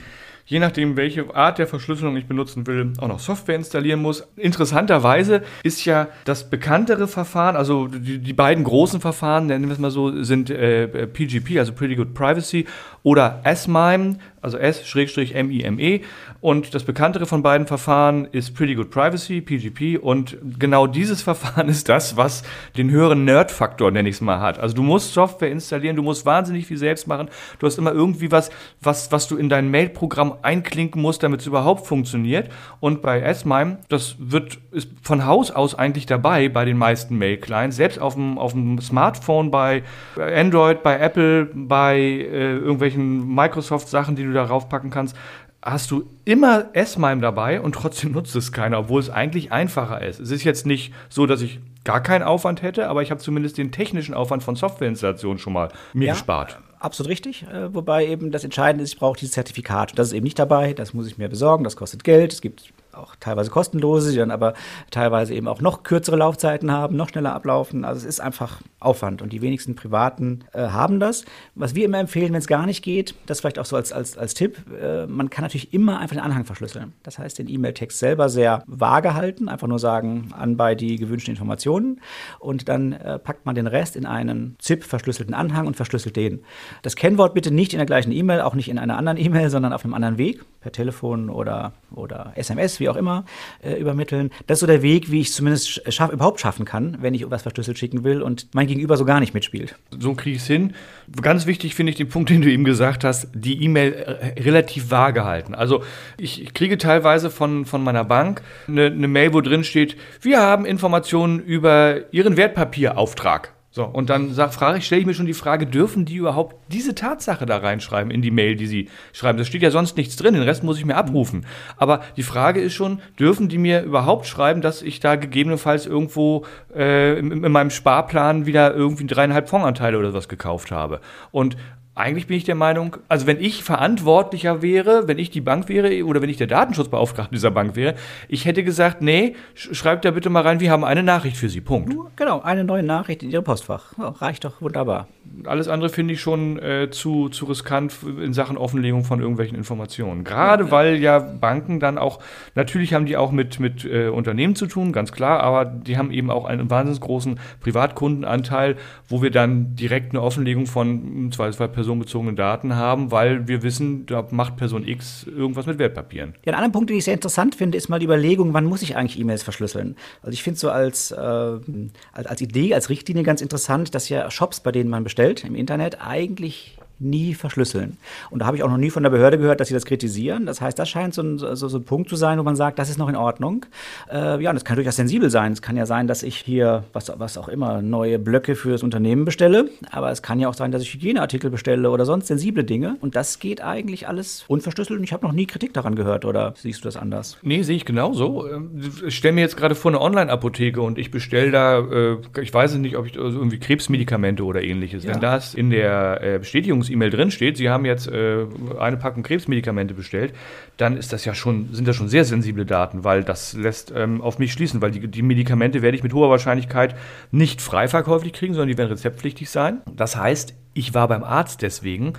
je 0.46 0.58
nachdem, 0.58 0.96
welche 0.96 1.34
Art 1.34 1.58
der 1.58 1.66
Verschlüsselung 1.66 2.16
ich 2.16 2.26
benutzen 2.26 2.66
will, 2.66 2.92
auch 2.98 3.08
noch 3.08 3.18
Software 3.18 3.56
installieren 3.56 4.02
muss. 4.02 4.26
Interessanterweise 4.36 5.42
ist 5.62 5.84
ja 5.84 6.08
das 6.24 6.50
bekanntere 6.50 7.08
Verfahren, 7.08 7.56
also 7.56 7.86
die, 7.88 8.18
die 8.18 8.32
beiden 8.32 8.64
großen 8.64 9.00
Verfahren, 9.00 9.46
nennen 9.46 9.66
wir 9.66 9.72
es 9.72 9.78
mal 9.78 9.90
so, 9.90 10.22
sind 10.22 10.50
äh, 10.50 11.06
PGP, 11.06 11.58
also 11.58 11.72
Pretty 11.72 11.96
Good 11.96 12.14
Privacy, 12.14 12.66
oder 13.02 13.40
S-MIME, 13.44 14.16
also 14.40 14.58
S-MIME. 14.58 16.00
Und 16.40 16.74
das 16.74 16.84
bekanntere 16.84 17.26
von 17.26 17.42
beiden 17.42 17.66
Verfahren 17.66 18.26
ist 18.32 18.54
Pretty 18.54 18.74
Good 18.74 18.90
Privacy, 18.90 19.40
PGP. 19.40 19.98
Und 19.98 20.36
genau 20.58 20.86
dieses 20.86 21.22
Verfahren 21.24 21.68
ist 21.68 21.88
das, 21.88 22.16
was 22.16 22.42
den 22.76 22.90
höheren 22.90 23.24
Nerd-Faktor, 23.24 23.90
nenne 23.90 24.08
ich 24.08 24.16
es 24.16 24.20
mal, 24.20 24.40
hat. 24.40 24.58
Also 24.58 24.74
du 24.74 24.82
musst 24.82 25.12
Software 25.12 25.50
installieren, 25.50 25.96
du 25.96 26.02
musst 26.02 26.24
wahnsinnig 26.26 26.66
viel 26.66 26.78
selbst 26.78 27.06
machen. 27.06 27.28
Du 27.58 27.66
hast 27.66 27.78
immer 27.78 27.92
irgendwie 27.92 28.30
was, 28.30 28.50
was, 28.80 29.12
was 29.12 29.28
du 29.28 29.36
in 29.36 29.48
dein 29.48 29.70
Mail-Programm 29.70 30.33
einklinken 30.42 31.00
musst, 31.00 31.22
damit 31.22 31.40
es 31.40 31.46
überhaupt 31.46 31.86
funktioniert. 31.86 32.50
Und 32.80 33.02
bei 33.02 33.20
S-MIME, 33.20 33.78
das 33.88 34.16
wird, 34.18 34.58
ist 34.70 34.88
von 35.02 35.26
Haus 35.26 35.50
aus 35.50 35.74
eigentlich 35.74 36.06
dabei 36.06 36.48
bei 36.48 36.64
den 36.64 36.78
meisten 36.78 37.16
Mail-Clients. 37.18 37.76
Selbst 37.76 38.00
auf 38.00 38.14
dem, 38.14 38.38
auf 38.38 38.52
dem 38.52 38.80
Smartphone, 38.80 39.50
bei 39.50 39.82
Android, 40.16 40.82
bei 40.82 40.98
Apple, 40.98 41.46
bei 41.54 41.98
äh, 41.98 42.56
irgendwelchen 42.56 43.34
Microsoft-Sachen, 43.34 44.16
die 44.16 44.24
du 44.24 44.32
darauf 44.32 44.68
packen 44.68 44.90
kannst, 44.90 45.16
hast 45.64 45.90
du 45.90 46.04
immer 46.26 46.66
S-MIME 46.74 47.22
dabei 47.22 47.60
und 47.60 47.74
trotzdem 47.74 48.12
nutzt 48.12 48.36
es 48.36 48.52
keiner, 48.52 48.78
obwohl 48.78 49.00
es 49.00 49.08
eigentlich 49.08 49.50
einfacher 49.50 50.02
ist. 50.02 50.20
Es 50.20 50.30
ist 50.30 50.44
jetzt 50.44 50.66
nicht 50.66 50.92
so, 51.08 51.26
dass 51.26 51.40
ich 51.40 51.58
gar 51.84 52.02
keinen 52.02 52.22
Aufwand 52.22 52.62
hätte, 52.62 52.88
aber 52.88 53.02
ich 53.02 53.10
habe 53.10 53.20
zumindest 53.20 53.56
den 53.56 53.72
technischen 53.72 54.14
Aufwand 54.14 54.42
von 54.42 54.56
Softwareinstallation 54.56 55.38
schon 55.38 55.54
mal 55.54 55.70
mir 55.94 56.08
ja, 56.08 56.12
gespart. 56.12 56.58
Absolut 56.78 57.10
richtig, 57.10 57.44
äh, 57.44 57.74
wobei 57.74 58.06
eben 58.06 58.30
das 58.30 58.44
Entscheidende 58.44 58.84
ist, 58.84 58.92
ich 58.92 58.98
brauche 58.98 59.18
dieses 59.18 59.34
Zertifikat. 59.34 59.92
Und 59.92 59.98
das 59.98 60.08
ist 60.08 60.12
eben 60.12 60.24
nicht 60.24 60.38
dabei, 60.38 60.74
das 60.74 60.92
muss 60.92 61.06
ich 61.06 61.16
mir 61.16 61.28
besorgen, 61.28 61.64
das 61.64 61.76
kostet 61.76 62.04
Geld. 62.04 62.34
Es 62.34 62.42
gibt 62.42 62.72
auch 62.94 63.16
teilweise 63.18 63.50
kostenlose, 63.50 64.12
die 64.12 64.18
dann 64.18 64.30
aber 64.30 64.54
teilweise 64.90 65.34
eben 65.34 65.48
auch 65.48 65.60
noch 65.60 65.82
kürzere 65.82 66.16
Laufzeiten 66.16 66.70
haben, 66.70 66.96
noch 66.96 67.08
schneller 67.08 67.34
ablaufen. 67.34 67.84
Also 67.84 68.00
es 68.00 68.04
ist 68.04 68.20
einfach 68.20 68.60
Aufwand 68.80 69.22
und 69.22 69.32
die 69.32 69.42
wenigsten 69.42 69.74
Privaten 69.74 70.44
äh, 70.52 70.68
haben 70.68 71.00
das. 71.00 71.24
Was 71.54 71.74
wir 71.74 71.84
immer 71.84 71.98
empfehlen, 71.98 72.32
wenn 72.32 72.38
es 72.38 72.46
gar 72.46 72.66
nicht 72.66 72.82
geht, 72.82 73.14
das 73.26 73.40
vielleicht 73.40 73.58
auch 73.58 73.64
so 73.64 73.76
als, 73.76 73.92
als, 73.92 74.16
als 74.16 74.34
Tipp, 74.34 74.58
äh, 74.80 75.06
man 75.06 75.30
kann 75.30 75.42
natürlich 75.42 75.72
immer 75.72 75.98
einfach 75.98 76.16
den 76.16 76.24
Anhang 76.24 76.44
verschlüsseln. 76.44 76.92
Das 77.02 77.18
heißt, 77.18 77.38
den 77.38 77.48
E-Mail-Text 77.48 77.98
selber 77.98 78.28
sehr 78.28 78.62
vage 78.66 79.14
halten, 79.14 79.48
einfach 79.48 79.68
nur 79.68 79.78
sagen, 79.78 80.28
an 80.36 80.56
bei 80.56 80.74
die 80.74 80.96
gewünschten 80.96 81.32
Informationen 81.32 82.00
und 82.38 82.68
dann 82.68 82.92
äh, 82.92 83.18
packt 83.18 83.46
man 83.46 83.54
den 83.54 83.66
Rest 83.66 83.96
in 83.96 84.06
einen 84.06 84.56
ZIP-verschlüsselten 84.58 85.34
Anhang 85.34 85.66
und 85.66 85.76
verschlüsselt 85.76 86.16
den. 86.16 86.42
Das 86.82 86.96
Kennwort 86.96 87.34
bitte 87.34 87.50
nicht 87.50 87.72
in 87.72 87.78
der 87.78 87.86
gleichen 87.86 88.12
E-Mail, 88.12 88.40
auch 88.40 88.54
nicht 88.54 88.68
in 88.68 88.78
einer 88.78 88.96
anderen 88.96 89.18
E-Mail, 89.18 89.50
sondern 89.50 89.72
auf 89.72 89.84
einem 89.84 89.94
anderen 89.94 90.18
Weg, 90.18 90.44
per 90.60 90.72
Telefon 90.72 91.30
oder, 91.30 91.72
oder 91.94 92.32
SMS, 92.36 92.80
wie 92.80 92.83
auch 92.88 92.96
immer, 92.96 93.24
äh, 93.62 93.74
übermitteln. 93.74 94.30
Das 94.46 94.56
ist 94.56 94.60
so 94.60 94.66
der 94.66 94.82
Weg, 94.82 95.10
wie 95.10 95.20
ich 95.20 95.28
es 95.28 95.34
zumindest 95.34 95.92
schaff, 95.92 96.12
überhaupt 96.12 96.40
schaffen 96.40 96.64
kann, 96.64 96.98
wenn 97.00 97.14
ich 97.14 97.22
etwas 97.22 97.42
verschlüsselt 97.42 97.78
schicken 97.78 98.04
will 98.04 98.22
und 98.22 98.48
mein 98.54 98.66
Gegenüber 98.66 98.96
so 98.96 99.04
gar 99.04 99.20
nicht 99.20 99.34
mitspielt. 99.34 99.76
So 99.98 100.14
kriege 100.14 100.36
ich 100.36 100.42
es 100.42 100.46
hin. 100.46 100.74
Ganz 101.20 101.46
wichtig 101.46 101.74
finde 101.74 101.90
ich 101.90 101.96
den 101.96 102.08
Punkt, 102.08 102.30
den 102.30 102.42
du 102.42 102.50
eben 102.50 102.64
gesagt 102.64 103.04
hast, 103.04 103.28
die 103.34 103.62
E-Mail 103.62 103.92
äh, 103.92 104.42
relativ 104.42 104.90
vage 104.90 105.24
halten. 105.24 105.54
Also 105.54 105.82
ich 106.18 106.52
kriege 106.54 106.78
teilweise 106.78 107.30
von, 107.30 107.64
von 107.64 107.82
meiner 107.82 108.04
Bank 108.04 108.42
eine, 108.68 108.86
eine 108.86 109.08
Mail, 109.08 109.32
wo 109.32 109.40
drin 109.40 109.64
steht, 109.64 109.96
wir 110.20 110.40
haben 110.40 110.66
Informationen 110.66 111.40
über 111.40 112.12
Ihren 112.12 112.36
Wertpapierauftrag. 112.36 113.53
So, 113.74 113.84
und 113.84 114.08
dann 114.08 114.30
frage 114.30 114.78
ich, 114.78 114.86
stelle 114.86 115.00
ich 115.00 115.06
mir 115.06 115.14
schon 115.14 115.26
die 115.26 115.34
Frage, 115.34 115.66
dürfen 115.66 116.04
die 116.04 116.14
überhaupt 116.14 116.54
diese 116.72 116.94
Tatsache 116.94 117.44
da 117.44 117.56
reinschreiben 117.56 118.12
in 118.12 118.22
die 118.22 118.30
Mail, 118.30 118.54
die 118.54 118.68
sie 118.68 118.88
schreiben? 119.12 119.36
Das 119.36 119.48
steht 119.48 119.62
ja 119.62 119.72
sonst 119.72 119.96
nichts 119.96 120.14
drin, 120.14 120.34
den 120.34 120.44
Rest 120.44 120.62
muss 120.62 120.78
ich 120.78 120.84
mir 120.84 120.94
abrufen. 120.94 121.44
Aber 121.76 122.02
die 122.16 122.22
Frage 122.22 122.60
ist 122.60 122.74
schon, 122.74 123.00
dürfen 123.18 123.48
die 123.48 123.58
mir 123.58 123.82
überhaupt 123.82 124.26
schreiben, 124.26 124.60
dass 124.60 124.80
ich 124.80 125.00
da 125.00 125.16
gegebenenfalls 125.16 125.86
irgendwo 125.86 126.46
äh, 126.72 127.18
in, 127.18 127.32
in, 127.32 127.50
meinem 127.50 127.70
Sparplan 127.70 128.46
wieder 128.46 128.72
irgendwie 128.72 129.06
dreieinhalb 129.06 129.48
Fondsanteile 129.48 129.98
oder 129.98 130.14
was 130.14 130.28
gekauft 130.28 130.70
habe? 130.70 131.00
Und 131.32 131.56
eigentlich 131.96 132.26
bin 132.26 132.36
ich 132.36 132.44
der 132.44 132.56
Meinung, 132.56 132.96
also 133.08 133.26
wenn 133.28 133.40
ich 133.40 133.62
verantwortlicher 133.62 134.62
wäre, 134.62 135.06
wenn 135.06 135.18
ich 135.18 135.30
die 135.30 135.40
Bank 135.40 135.68
wäre 135.68 136.04
oder 136.04 136.20
wenn 136.20 136.28
ich 136.28 136.36
der 136.36 136.48
Datenschutzbeauftragte 136.48 137.32
dieser 137.32 137.52
Bank 137.52 137.76
wäre, 137.76 137.94
ich 138.28 138.46
hätte 138.46 138.64
gesagt, 138.64 139.00
nee, 139.00 139.36
schreibt 139.54 140.04
da 140.04 140.10
bitte 140.10 140.28
mal 140.28 140.42
rein, 140.42 140.58
wir 140.58 140.72
haben 140.72 140.84
eine 140.84 141.04
Nachricht 141.04 141.36
für 141.36 141.48
Sie. 141.48 141.60
Punkt. 141.60 141.94
Genau, 142.16 142.40
eine 142.40 142.64
neue 142.64 142.82
Nachricht 142.82 143.22
in 143.22 143.30
Ihrem 143.30 143.44
Postfach. 143.44 143.92
Reicht 143.98 144.44
doch 144.44 144.60
wunderbar. 144.60 145.06
Alles 145.44 145.68
andere 145.68 145.88
finde 145.88 146.14
ich 146.14 146.20
schon 146.20 146.58
äh, 146.58 146.90
zu, 146.90 147.28
zu 147.28 147.46
riskant 147.46 147.94
in 148.20 148.32
Sachen 148.32 148.56
Offenlegung 148.56 149.04
von 149.04 149.20
irgendwelchen 149.20 149.56
Informationen. 149.56 150.24
Gerade 150.24 150.64
ja, 150.64 150.70
weil 150.72 150.96
ja 150.96 151.18
Banken 151.18 151.78
dann 151.78 151.98
auch, 151.98 152.18
natürlich 152.56 152.92
haben 152.92 153.06
die 153.06 153.16
auch 153.16 153.30
mit, 153.30 153.60
mit 153.60 153.84
äh, 153.84 154.08
Unternehmen 154.08 154.56
zu 154.56 154.66
tun, 154.66 154.92
ganz 154.92 155.12
klar, 155.12 155.40
aber 155.40 155.64
die 155.64 155.96
haben 155.96 156.10
eben 156.10 156.30
auch 156.30 156.44
einen 156.44 156.70
wahnsinnig 156.70 157.00
großen 157.00 157.38
Privatkundenanteil, 157.60 158.76
wo 159.08 159.22
wir 159.22 159.30
dann 159.30 159.76
direkt 159.76 160.10
eine 160.10 160.22
Offenlegung 160.22 160.66
von 160.66 161.24
im 161.24 161.32
Zweifelsfall 161.32 161.68
personenbezogenen 161.84 162.36
Daten 162.36 162.76
haben, 162.76 163.10
weil 163.10 163.46
wir 163.46 163.62
wissen, 163.62 164.06
da 164.06 164.26
macht 164.30 164.56
Person 164.56 164.86
X 164.86 165.26
irgendwas 165.26 165.66
mit 165.66 165.78
Wertpapieren. 165.78 166.34
Ja, 166.44 166.52
ein 166.52 166.56
anderer 166.56 166.72
Punkt, 166.72 166.90
den 166.90 166.96
ich 166.96 167.04
sehr 167.04 167.14
interessant 167.14 167.54
finde, 167.54 167.76
ist 167.76 167.88
mal 167.88 167.98
die 167.98 168.06
Überlegung, 168.06 168.54
wann 168.54 168.64
muss 168.64 168.82
ich 168.82 168.96
eigentlich 168.96 169.18
E-Mails 169.18 169.42
verschlüsseln? 169.42 169.96
Also 170.22 170.32
ich 170.32 170.42
finde 170.42 170.58
so 170.58 170.70
als, 170.70 171.10
äh, 171.10 171.16
als, 171.16 172.26
als 172.26 172.40
Idee, 172.40 172.74
als 172.74 172.88
Richtlinie 172.88 173.22
ganz 173.22 173.40
interessant, 173.42 173.94
dass 173.94 174.08
ja 174.08 174.30
Shops, 174.30 174.60
bei 174.60 174.72
denen 174.72 174.90
man 174.90 175.04
bestellt 175.04 175.44
im 175.44 175.54
Internet, 175.54 175.98
eigentlich 176.00 176.78
nie 176.98 177.34
verschlüsseln. 177.34 177.96
Und 178.30 178.40
da 178.40 178.46
habe 178.46 178.56
ich 178.56 178.62
auch 178.62 178.70
noch 178.70 178.76
nie 178.76 178.90
von 178.90 179.02
der 179.02 179.10
Behörde 179.10 179.38
gehört, 179.38 179.60
dass 179.60 179.68
sie 179.68 179.74
das 179.74 179.84
kritisieren. 179.84 180.46
Das 180.46 180.60
heißt, 180.60 180.78
das 180.78 180.88
scheint 180.88 181.14
so 181.14 181.22
ein, 181.22 181.38
so, 181.38 181.54
so 181.54 181.78
ein 181.78 181.84
Punkt 181.84 182.08
zu 182.08 182.16
sein, 182.16 182.38
wo 182.38 182.42
man 182.42 182.56
sagt, 182.56 182.78
das 182.78 182.90
ist 182.90 182.98
noch 182.98 183.08
in 183.08 183.16
Ordnung. 183.16 183.66
Äh, 184.10 184.42
ja, 184.42 184.50
und 184.50 184.56
das 184.56 184.64
kann 184.64 184.76
durchaus 184.76 184.96
sensibel 184.96 185.30
sein. 185.30 185.52
Es 185.52 185.62
kann 185.62 185.76
ja 185.76 185.86
sein, 185.86 186.06
dass 186.06 186.22
ich 186.22 186.36
hier, 186.36 186.84
was, 186.92 187.12
was 187.16 187.36
auch 187.36 187.48
immer, 187.48 187.82
neue 187.82 188.18
Blöcke 188.18 188.54
für 188.54 188.70
das 188.70 188.82
Unternehmen 188.82 189.24
bestelle. 189.24 189.68
Aber 189.90 190.10
es 190.10 190.22
kann 190.22 190.38
ja 190.38 190.48
auch 190.48 190.54
sein, 190.54 190.70
dass 190.70 190.82
ich 190.82 190.94
Hygieneartikel 190.94 191.50
bestelle 191.50 191.90
oder 191.90 192.04
sonst 192.04 192.28
sensible 192.28 192.64
Dinge. 192.64 192.96
Und 193.00 193.16
das 193.16 193.38
geht 193.38 193.62
eigentlich 193.62 194.08
alles 194.08 194.44
unverschlüsselt. 194.48 194.98
Und 194.98 195.04
ich 195.04 195.12
habe 195.12 195.26
noch 195.26 195.32
nie 195.32 195.46
Kritik 195.46 195.74
daran 195.74 195.96
gehört. 195.96 196.24
Oder 196.24 196.54
siehst 196.56 196.80
du 196.80 196.88
das 196.88 196.96
anders? 196.96 197.38
Nee, 197.42 197.62
sehe 197.62 197.76
ich 197.76 197.84
genauso. 197.84 198.48
Ähm, 198.48 198.70
ich 199.06 199.16
stelle 199.16 199.34
mir 199.34 199.40
jetzt 199.40 199.56
gerade 199.56 199.74
vor 199.74 199.90
eine 199.90 200.00
Online-Apotheke 200.00 200.80
und 200.80 200.98
ich 200.98 201.10
bestelle 201.10 201.50
da, 201.50 201.78
äh, 201.78 202.16
ich 202.40 202.52
weiß 202.54 202.74
nicht, 202.76 202.96
ob 202.96 203.06
ich 203.06 203.18
also 203.18 203.38
irgendwie 203.38 203.58
Krebsmedikamente 203.58 204.44
oder 204.44 204.62
ähnliches. 204.62 205.04
Ja. 205.04 205.14
Wenn 205.14 205.20
das 205.20 205.54
in 205.54 205.70
der 205.70 206.20
äh, 206.22 206.44
Bestätigungs- 206.84 206.94
E-Mail 206.94 207.10
drin 207.10 207.30
steht, 207.30 207.56
Sie 207.56 207.68
haben 207.68 207.84
jetzt 207.84 208.08
äh, 208.08 208.46
eine 208.78 208.96
Packung 208.96 209.22
Krebsmedikamente 209.22 209.94
bestellt, 209.94 210.34
dann 210.76 210.96
ist 210.96 211.12
das 211.12 211.24
ja 211.24 211.34
schon, 211.34 211.72
sind 211.72 211.86
das 211.88 211.96
schon 211.96 212.08
sehr 212.08 212.24
sensible 212.24 212.64
Daten, 212.64 213.04
weil 213.04 213.24
das 213.24 213.54
lässt 213.54 213.92
ähm, 213.94 214.20
auf 214.20 214.38
mich 214.38 214.52
schließen, 214.52 214.80
weil 214.80 214.90
die, 214.90 215.08
die 215.08 215.22
Medikamente 215.22 215.82
werde 215.82 215.96
ich 215.96 216.02
mit 216.02 216.12
hoher 216.12 216.30
Wahrscheinlichkeit 216.30 216.94
nicht 217.30 217.60
frei 217.60 217.88
verkäuflich 217.88 218.32
kriegen, 218.32 218.54
sondern 218.54 218.68
die 218.68 218.78
werden 218.78 218.90
rezeptpflichtig 218.90 219.50
sein. 219.50 219.82
Das 219.94 220.16
heißt, 220.16 220.54
ich 220.74 220.94
war 220.94 221.08
beim 221.08 221.24
Arzt 221.24 221.62
deswegen 221.62 222.14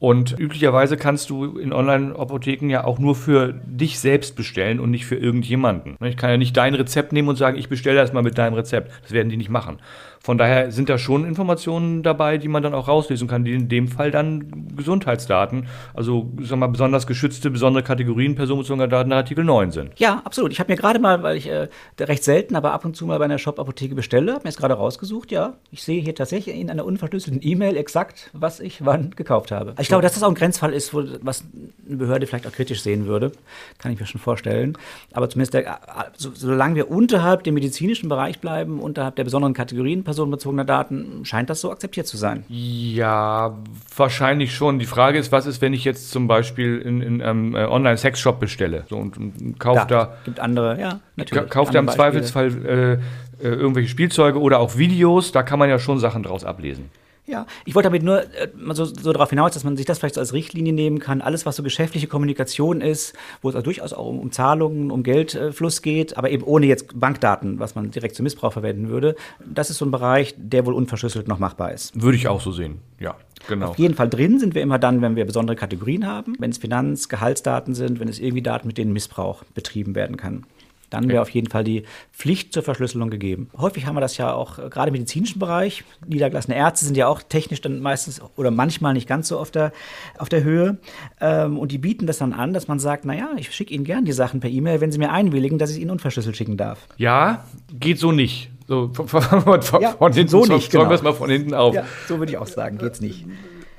und 0.00 0.38
üblicherweise 0.38 0.96
kannst 0.96 1.28
du 1.28 1.58
in 1.58 1.74
Online-Apotheken 1.74 2.70
ja 2.70 2.84
auch 2.84 2.98
nur 2.98 3.14
für 3.14 3.52
dich 3.66 3.98
selbst 3.98 4.34
bestellen 4.34 4.80
und 4.80 4.90
nicht 4.90 5.04
für 5.04 5.16
irgendjemanden. 5.16 5.96
Ich 6.02 6.16
kann 6.16 6.30
ja 6.30 6.38
nicht 6.38 6.56
dein 6.56 6.74
Rezept 6.74 7.12
nehmen 7.12 7.28
und 7.28 7.36
sagen, 7.36 7.58
ich 7.58 7.68
bestelle 7.68 8.00
das 8.00 8.14
mal 8.14 8.22
mit 8.22 8.38
deinem 8.38 8.54
Rezept. 8.54 8.90
Das 9.02 9.12
werden 9.12 9.28
die 9.28 9.36
nicht 9.36 9.50
machen. 9.50 9.78
Von 10.22 10.36
daher 10.36 10.70
sind 10.70 10.90
da 10.90 10.98
schon 10.98 11.24
Informationen 11.24 12.02
dabei, 12.02 12.36
die 12.36 12.48
man 12.48 12.62
dann 12.62 12.74
auch 12.74 12.88
rauslesen 12.88 13.26
kann, 13.26 13.42
die 13.42 13.54
in 13.54 13.70
dem 13.70 13.88
Fall 13.88 14.10
dann 14.10 14.76
Gesundheitsdaten, 14.76 15.66
also 15.94 16.30
sag 16.42 16.58
mal 16.58 16.66
besonders 16.66 17.06
geschützte, 17.06 17.50
besondere 17.50 17.82
Kategorien 17.82 18.34
personenbezogener 18.34 18.86
Daten 18.86 19.12
Artikel 19.12 19.44
9 19.44 19.70
sind. 19.70 19.92
Ja, 19.96 20.20
absolut. 20.26 20.52
Ich 20.52 20.60
habe 20.60 20.70
mir 20.70 20.76
gerade 20.76 20.98
mal, 20.98 21.22
weil 21.22 21.38
ich 21.38 21.48
äh, 21.48 21.68
recht 21.98 22.22
selten, 22.22 22.54
aber 22.54 22.72
ab 22.72 22.84
und 22.84 22.94
zu 22.96 23.06
mal 23.06 23.18
bei 23.18 23.24
einer 23.24 23.38
Shop-Apotheke 23.38 23.94
bestelle, 23.94 24.34
habe 24.34 24.44
mir 24.44 24.50
es 24.50 24.58
gerade 24.58 24.74
rausgesucht, 24.74 25.32
ja. 25.32 25.54
Ich 25.70 25.82
sehe 25.82 26.02
hier 26.02 26.14
tatsächlich 26.14 26.54
in 26.54 26.68
einer 26.68 26.84
unverschlüsselten 26.84 27.40
E-Mail 27.42 27.78
exakt, 27.78 28.28
was 28.34 28.60
ich 28.60 28.84
wann 28.84 29.12
gekauft 29.12 29.50
habe. 29.50 29.70
Also 29.70 29.80
ich 29.80 29.88
glaube, 29.88 30.02
dass 30.02 30.12
das 30.12 30.22
auch 30.22 30.28
ein 30.28 30.34
Grenzfall 30.34 30.74
ist, 30.74 30.92
wo, 30.92 31.02
was 31.22 31.44
eine 31.88 31.96
Behörde 31.96 32.26
vielleicht 32.26 32.46
auch 32.46 32.52
kritisch 32.52 32.82
sehen 32.82 33.06
würde. 33.06 33.32
Kann 33.78 33.90
ich 33.90 33.98
mir 33.98 34.04
schon 34.04 34.20
vorstellen. 34.20 34.76
Aber 35.12 35.30
zumindest, 35.30 35.54
der, 35.54 35.80
so, 36.14 36.30
solange 36.34 36.74
wir 36.74 36.90
unterhalb 36.90 37.42
dem 37.44 37.54
medizinischen 37.54 38.10
Bereich 38.10 38.38
bleiben, 38.38 38.80
unterhalb 38.80 39.16
der 39.16 39.24
besonderen 39.24 39.54
Kategorien 39.54 40.04
personenbezogener 40.10 40.64
Daten, 40.64 41.24
scheint 41.24 41.50
das 41.50 41.60
so 41.60 41.70
akzeptiert 41.70 42.06
zu 42.06 42.16
sein. 42.16 42.44
Ja, 42.48 43.56
wahrscheinlich 43.96 44.54
schon. 44.54 44.78
Die 44.80 44.86
Frage 44.86 45.18
ist, 45.18 45.30
was 45.30 45.46
ist, 45.46 45.62
wenn 45.62 45.72
ich 45.72 45.84
jetzt 45.84 46.10
zum 46.10 46.26
Beispiel 46.26 46.78
in, 46.78 47.00
in 47.00 47.22
einem 47.22 47.54
äh, 47.54 47.64
Online-Sex-Shop 47.64 48.40
bestelle 48.40 48.84
so, 48.88 48.96
und, 48.96 49.16
und 49.16 49.60
kaufe 49.60 49.86
da, 49.88 50.04
da. 50.04 50.16
gibt 50.24 50.40
andere, 50.40 50.80
ja, 50.80 51.00
natürlich. 51.16 51.48
Kauft 51.48 51.74
da 51.74 51.78
im 51.78 51.88
Zweifelsfall 51.88 52.66
äh, 52.66 52.92
äh, 52.92 52.98
irgendwelche 53.40 53.88
Spielzeuge 53.88 54.40
oder 54.40 54.58
auch 54.58 54.76
Videos, 54.76 55.30
da 55.30 55.42
kann 55.44 55.58
man 55.58 55.70
ja 55.70 55.78
schon 55.78 55.98
Sachen 56.00 56.24
draus 56.24 56.44
ablesen. 56.44 56.90
Ja, 57.26 57.46
ich 57.64 57.74
wollte 57.74 57.88
damit 57.88 58.02
nur 58.02 58.22
äh, 58.22 58.48
so, 58.72 58.84
so, 58.84 59.12
darauf 59.12 59.30
hinaus, 59.30 59.52
dass 59.52 59.62
man 59.62 59.76
sich 59.76 59.86
das 59.86 59.98
vielleicht 59.98 60.14
so 60.14 60.20
als 60.20 60.32
Richtlinie 60.32 60.72
nehmen 60.72 60.98
kann. 60.98 61.20
Alles, 61.20 61.46
was 61.46 61.56
so 61.56 61.62
geschäftliche 61.62 62.06
Kommunikation 62.06 62.80
ist, 62.80 63.14
wo 63.42 63.48
es 63.48 63.54
also 63.54 63.64
durchaus 63.64 63.92
auch 63.92 64.06
um, 64.06 64.18
um 64.18 64.32
Zahlungen, 64.32 64.90
um 64.90 65.02
Geldfluss 65.02 65.82
geht, 65.82 66.16
aber 66.16 66.30
eben 66.30 66.42
ohne 66.44 66.66
jetzt 66.66 66.98
Bankdaten, 66.98 67.58
was 67.58 67.74
man 67.74 67.90
direkt 67.90 68.16
zum 68.16 68.24
Missbrauch 68.24 68.52
verwenden 68.52 68.88
würde, 68.88 69.16
das 69.44 69.70
ist 69.70 69.78
so 69.78 69.84
ein 69.84 69.90
Bereich, 69.90 70.34
der 70.36 70.66
wohl 70.66 70.74
unverschlüsselt 70.74 71.28
noch 71.28 71.38
machbar 71.38 71.72
ist. 71.72 72.00
Würde 72.00 72.16
ich 72.16 72.26
auch 72.28 72.40
so 72.40 72.52
sehen, 72.52 72.78
ja. 72.98 73.16
Genau. 73.48 73.68
Auf 73.68 73.78
jeden 73.78 73.94
Fall 73.94 74.10
drin 74.10 74.38
sind 74.38 74.54
wir 74.54 74.60
immer 74.60 74.78
dann, 74.78 75.00
wenn 75.00 75.16
wir 75.16 75.24
besondere 75.24 75.56
Kategorien 75.56 76.06
haben, 76.06 76.36
wenn 76.38 76.50
es 76.50 76.58
Finanz-, 76.58 77.08
Gehaltsdaten 77.08 77.74
sind, 77.74 77.98
wenn 77.98 78.08
es 78.08 78.18
irgendwie 78.18 78.42
Daten, 78.42 78.66
mit 78.66 78.76
denen 78.76 78.92
Missbrauch 78.92 79.44
betrieben 79.54 79.94
werden 79.94 80.18
kann 80.18 80.44
dann 80.90 81.08
wäre 81.08 81.22
auf 81.22 81.30
jeden 81.30 81.48
Fall 81.48 81.64
die 81.64 81.84
Pflicht 82.12 82.52
zur 82.52 82.62
Verschlüsselung 82.62 83.10
gegeben. 83.10 83.48
Häufig 83.56 83.86
haben 83.86 83.94
wir 83.94 84.00
das 84.00 84.16
ja 84.16 84.32
auch 84.32 84.58
äh, 84.58 84.68
gerade 84.68 84.88
im 84.88 84.92
medizinischen 84.92 85.38
Bereich. 85.38 85.84
Niedergelassene 86.06 86.56
Ärzte 86.56 86.84
sind 86.84 86.96
ja 86.96 87.06
auch 87.06 87.22
technisch 87.22 87.60
dann 87.60 87.80
meistens 87.80 88.20
oder 88.36 88.50
manchmal 88.50 88.92
nicht 88.92 89.08
ganz 89.08 89.28
so 89.28 89.38
auf 89.38 89.50
der, 89.50 89.72
auf 90.18 90.28
der 90.28 90.42
Höhe. 90.42 90.78
Ähm, 91.20 91.58
und 91.58 91.72
die 91.72 91.78
bieten 91.78 92.06
das 92.06 92.18
dann 92.18 92.32
an, 92.32 92.52
dass 92.52 92.68
man 92.68 92.78
sagt, 92.78 93.04
naja, 93.04 93.30
ich 93.36 93.54
schicke 93.54 93.72
Ihnen 93.72 93.84
gern 93.84 94.04
die 94.04 94.12
Sachen 94.12 94.40
per 94.40 94.50
E-Mail, 94.50 94.80
wenn 94.80 94.92
Sie 94.92 94.98
mir 94.98 95.10
einwilligen, 95.10 95.58
dass 95.58 95.70
ich 95.70 95.80
Ihnen 95.80 95.90
unverschlüsselt 95.90 96.36
schicken 96.36 96.56
darf. 96.56 96.88
Ja, 96.96 97.44
geht 97.72 97.98
so 97.98 98.12
nicht. 98.12 98.50
So, 98.66 98.90
von, 98.92 99.08
von, 99.08 99.62
von, 99.62 99.82
ja, 99.82 99.90
von 99.92 100.12
hinten, 100.12 100.28
so 100.28 100.44
nicht, 100.44 100.70
genau. 100.70 100.88
wir 100.88 100.94
es 100.94 101.02
mal 101.02 101.12
von 101.12 101.30
hinten 101.30 101.54
auf. 101.54 101.74
Ja, 101.74 101.84
so 102.06 102.18
würde 102.18 102.32
ich 102.32 102.38
auch 102.38 102.46
sagen, 102.46 102.78
geht's 102.78 103.00
nicht. 103.00 103.24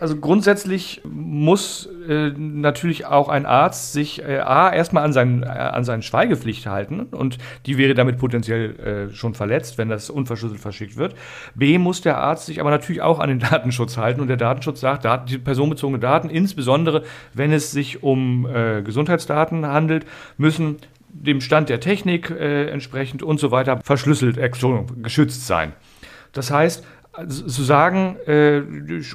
Also 0.02 0.16
grundsätzlich 0.16 1.04
muss 1.04 1.88
äh, 2.10 2.32
natürlich 2.36 3.06
auch 3.06 3.30
ein 3.30 3.46
Arzt 3.46 3.94
sich 3.94 4.20
äh, 4.24 4.40
A, 4.40 4.74
erstmal 4.74 5.04
an, 5.04 5.14
seinen, 5.14 5.44
äh, 5.44 5.46
an 5.46 5.84
seine 5.84 6.02
Schweigepflicht 6.02 6.66
halten 6.66 7.02
und 7.02 7.38
die 7.68 7.78
wäre 7.78 7.94
damit 7.94 8.18
potenziell 8.18 9.10
äh, 9.12 9.14
schon 9.14 9.36
verletzt, 9.36 9.78
wenn 9.78 9.90
das 9.90 10.10
unverschlüsselt 10.10 10.60
verschickt 10.60 10.98
wird. 10.98 11.14
B, 11.54 11.78
muss 11.78 12.02
der 12.02 12.18
Arzt 12.18 12.48
sich 12.48 12.60
aber 12.60 12.72
natürlich 12.72 13.04
auch 13.04 13.20
an 13.20 13.30
den 13.30 13.38
Datenschutz 13.52 13.98
halten 13.98 14.22
und 14.22 14.28
der 14.28 14.38
Datenschutz 14.38 14.80
sagt, 14.80 15.06
Daten, 15.06 15.28
die 15.28 15.38
personenbezogene 15.38 16.00
Daten, 16.00 16.32
insbesondere 16.32 17.04
wenn 17.36 17.54
es 17.54 17.70
sich 17.70 18.02
um 18.02 18.48
äh, 18.48 18.82
Gesundheitsdaten 18.82 19.68
handelt, 19.68 20.08
müssen 20.36 20.78
dem 21.10 21.42
Stand 21.42 21.70
der 21.70 21.80
Technik 21.80 22.32
äh, 22.32 22.72
entsprechend 22.72 23.22
und 23.22 23.40
so 23.40 23.52
weiter 23.52 23.80
verschlüsselt, 23.84 24.40
geschützt 25.04 25.46
sein. 25.46 25.74
Das 26.34 26.50
heißt, 26.50 26.84
also 27.14 27.46
zu 27.46 27.64
sagen, 27.64 28.16
äh, 28.26 28.62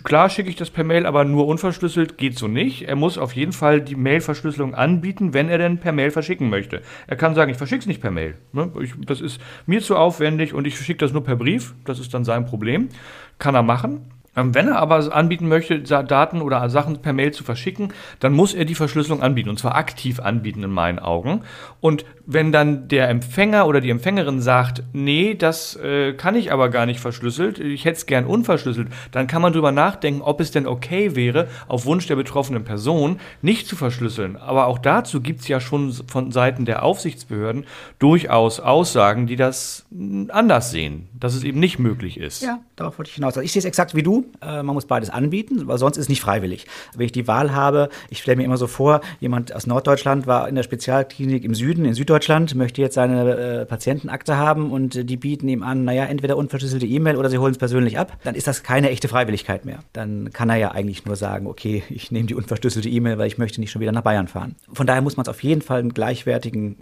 klar 0.04 0.28
schicke 0.28 0.50
ich 0.50 0.56
das 0.56 0.68
per 0.70 0.84
Mail, 0.84 1.06
aber 1.06 1.24
nur 1.24 1.46
unverschlüsselt, 1.46 2.18
geht 2.18 2.36
so 2.36 2.46
nicht. 2.46 2.82
Er 2.82 2.96
muss 2.96 3.16
auf 3.16 3.32
jeden 3.34 3.52
Fall 3.52 3.80
die 3.80 3.96
Mail-Verschlüsselung 3.96 4.74
anbieten, 4.74 5.32
wenn 5.32 5.48
er 5.48 5.56
denn 5.58 5.78
per 5.78 5.92
Mail 5.92 6.10
verschicken 6.10 6.50
möchte. 6.50 6.82
Er 7.06 7.16
kann 7.16 7.34
sagen, 7.34 7.50
ich 7.50 7.56
verschicke 7.56 7.80
es 7.80 7.86
nicht 7.86 8.02
per 8.02 8.10
Mail. 8.10 8.34
Ne? 8.52 8.70
Ich, 8.82 8.92
das 9.06 9.22
ist 9.22 9.40
mir 9.64 9.80
zu 9.80 9.96
aufwendig 9.96 10.52
und 10.52 10.66
ich 10.66 10.78
schicke 10.78 10.98
das 10.98 11.12
nur 11.12 11.24
per 11.24 11.36
Brief. 11.36 11.74
Das 11.84 11.98
ist 11.98 12.12
dann 12.12 12.24
sein 12.24 12.44
Problem. 12.44 12.90
Kann 13.38 13.54
er 13.54 13.62
machen. 13.62 14.10
Ähm, 14.36 14.54
wenn 14.54 14.68
er 14.68 14.78
aber 14.78 15.14
anbieten 15.14 15.48
möchte, 15.48 15.80
Daten 15.80 16.42
oder 16.42 16.68
Sachen 16.68 17.00
per 17.00 17.12
Mail 17.12 17.32
zu 17.32 17.42
verschicken, 17.42 17.92
dann 18.20 18.32
muss 18.32 18.54
er 18.54 18.64
die 18.64 18.74
Verschlüsselung 18.74 19.22
anbieten 19.22 19.48
und 19.48 19.58
zwar 19.58 19.74
aktiv 19.74 20.20
anbieten 20.20 20.62
in 20.62 20.70
meinen 20.70 20.98
Augen. 20.98 21.42
Und 21.80 22.04
wenn 22.26 22.52
dann 22.52 22.88
der 22.88 23.08
Empfänger 23.08 23.66
oder 23.66 23.80
die 23.80 23.90
Empfängerin 23.90 24.40
sagt, 24.40 24.82
nee, 24.92 25.34
das 25.34 25.76
äh, 25.76 26.12
kann 26.12 26.34
ich 26.34 26.52
aber 26.52 26.68
gar 26.68 26.84
nicht 26.84 27.00
verschlüsselt, 27.00 27.58
ich 27.58 27.84
hätte 27.84 27.96
es 27.96 28.06
gern 28.06 28.26
unverschlüsselt, 28.26 28.88
dann 29.12 29.26
kann 29.26 29.42
man 29.42 29.52
darüber 29.52 29.72
nachdenken, 29.72 30.22
ob 30.22 30.40
es 30.40 30.50
denn 30.50 30.66
okay 30.66 31.14
wäre, 31.16 31.48
auf 31.68 31.86
Wunsch 31.86 32.06
der 32.06 32.16
betroffenen 32.16 32.64
Person 32.64 33.20
nicht 33.42 33.66
zu 33.66 33.76
verschlüsseln. 33.76 34.36
Aber 34.36 34.66
auch 34.66 34.78
dazu 34.78 35.20
gibt 35.20 35.40
es 35.40 35.48
ja 35.48 35.60
schon 35.60 35.92
von 35.92 36.32
Seiten 36.32 36.64
der 36.64 36.82
Aufsichtsbehörden 36.82 37.64
durchaus 37.98 38.60
Aussagen, 38.60 39.26
die 39.26 39.36
das 39.36 39.86
anders 40.28 40.70
sehen, 40.70 41.08
dass 41.18 41.34
es 41.34 41.44
eben 41.44 41.60
nicht 41.60 41.78
möglich 41.78 42.18
ist. 42.18 42.42
Ja, 42.42 42.58
darauf 42.74 42.98
wollte 42.98 43.10
ich 43.10 43.14
hinaus. 43.14 43.36
Also 43.36 43.42
ich 43.42 43.52
sehe 43.52 43.60
es 43.60 43.64
exakt 43.64 43.94
wie 43.94 44.02
du. 44.02 44.25
Äh, 44.42 44.62
man 44.62 44.75
muss 44.75 44.86
beides 44.86 45.10
anbieten, 45.10 45.67
weil 45.67 45.78
sonst 45.78 45.97
ist 45.97 46.04
es 46.04 46.08
nicht 46.08 46.21
freiwillig. 46.21 46.67
Wenn 46.97 47.06
ich 47.06 47.12
die 47.12 47.28
Wahl 47.28 47.54
habe, 47.54 47.89
ich 48.10 48.23
stelle 48.23 48.36
mir 48.36 48.45
immer 48.45 48.56
so 48.56 48.67
vor, 48.67 49.00
jemand 49.21 49.54
aus 49.54 49.67
Norddeutschland 49.67 50.26
war 50.26 50.49
in 50.49 50.54
der 50.54 50.62
Spezialklinik 50.62 51.45
im 51.45 51.54
Süden, 51.54 51.84
in 51.84 51.95
Süddeutschland, 51.95 52.26
Deutschland, 52.26 52.54
möchte 52.54 52.80
jetzt 52.80 52.95
seine 52.95 53.36
äh, 53.36 53.67
Patientenakte 53.67 54.36
haben 54.36 54.73
und 54.73 54.97
äh, 54.97 55.04
die 55.04 55.17
bieten 55.17 55.49
ihm 55.49 55.62
an, 55.62 55.84
naja, 55.84 56.04
entweder 56.04 56.36
unverschlüsselte 56.36 56.86
E-Mail 56.86 57.17
oder 57.17 57.30
sie 57.30 57.39
holen 57.39 57.52
es 57.52 57.58
persönlich 57.58 57.99
ab, 57.99 58.17
dann 58.25 58.34
ist 58.34 58.47
das 58.47 58.62
keine 58.62 58.91
echte 58.91 59.06
Freiwilligkeit 59.06 59.65
mehr. 59.65 59.80
Dann 59.93 60.32
kann 60.32 60.50
er 60.50 60.56
ja 60.56 60.71
eigentlich 60.73 61.04
nur 61.04 61.17
sagen, 61.17 61.47
okay, 61.47 61.82
ich 61.91 62.10
nehme 62.10 62.26
die 62.26 62.34
unverschlüsselte 62.34 62.89
E-Mail, 62.89 63.19
weil 63.19 63.26
ich 63.26 63.39
möchte 63.39 63.60
nicht 63.60 63.71
schon 63.71 63.80
wieder 63.80 63.93
nach 63.93 64.02
Bayern 64.02 64.28
fahren. 64.28 64.56
Von 64.73 64.86
daher 64.86 65.02
muss 65.02 65.17
man 65.17 65.25
es 65.25 65.28
auf 65.28 65.43
jeden 65.43 65.62
Fall 65.62 65.80
einen 65.80 65.95
gleichwertigen, 65.95 66.76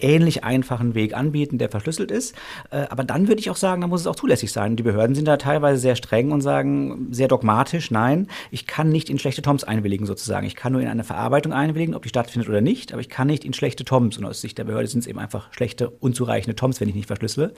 ähnlich 0.00 0.44
einfachen 0.44 0.94
Weg 0.94 1.16
anbieten, 1.16 1.58
der 1.58 1.68
verschlüsselt 1.68 2.10
ist. 2.10 2.34
Äh, 2.70 2.86
aber 2.88 3.04
dann 3.04 3.28
würde 3.28 3.40
ich 3.40 3.50
auch 3.50 3.56
sagen, 3.56 3.80
da 3.80 3.86
muss 3.86 4.02
es 4.02 4.06
auch 4.06 4.16
zulässig 4.16 4.52
sein. 4.52 4.76
Die 4.76 4.82
Behörden 4.82 5.14
sind 5.14 5.26
da 5.26 5.36
teilweise 5.36 5.80
sehr 5.80 5.96
streng 5.96 6.32
und 6.32 6.40
sagen 6.40 7.08
sehr 7.10 7.28
dogmatisch, 7.28 7.90
nein, 7.90 8.28
ich 8.50 8.66
kann 8.66 8.88
nicht 8.90 9.10
in 9.10 9.18
schlechte 9.18 9.42
Toms 9.42 9.64
einwilligen 9.64 10.06
sozusagen. 10.06 10.46
Ich 10.46 10.56
kann 10.56 10.72
nur 10.72 10.82
in 10.82 10.88
eine 10.88 11.04
Verarbeitung 11.04 11.52
einwilligen, 11.52 11.94
ob 11.94 12.02
die 12.02 12.08
stattfindet 12.08 12.48
oder 12.48 12.60
nicht, 12.60 12.92
aber 12.92 13.00
ich 13.00 13.08
kann 13.08 13.26
nicht 13.26 13.44
in 13.44 13.52
schlechte 13.52 13.84
Toms. 13.84 14.18
Und 14.18 14.24
aus 14.24 14.40
Sicht 14.40 14.58
der 14.58 14.64
Behörde 14.64 14.88
sind 14.88 15.00
es 15.00 15.06
eben 15.06 15.18
einfach 15.18 15.52
schlechte, 15.52 15.90
unzureichende 15.90 16.56
Toms, 16.56 16.80
wenn 16.80 16.88
ich 16.88 16.94
nicht 16.94 17.06
verschlüssele. 17.06 17.54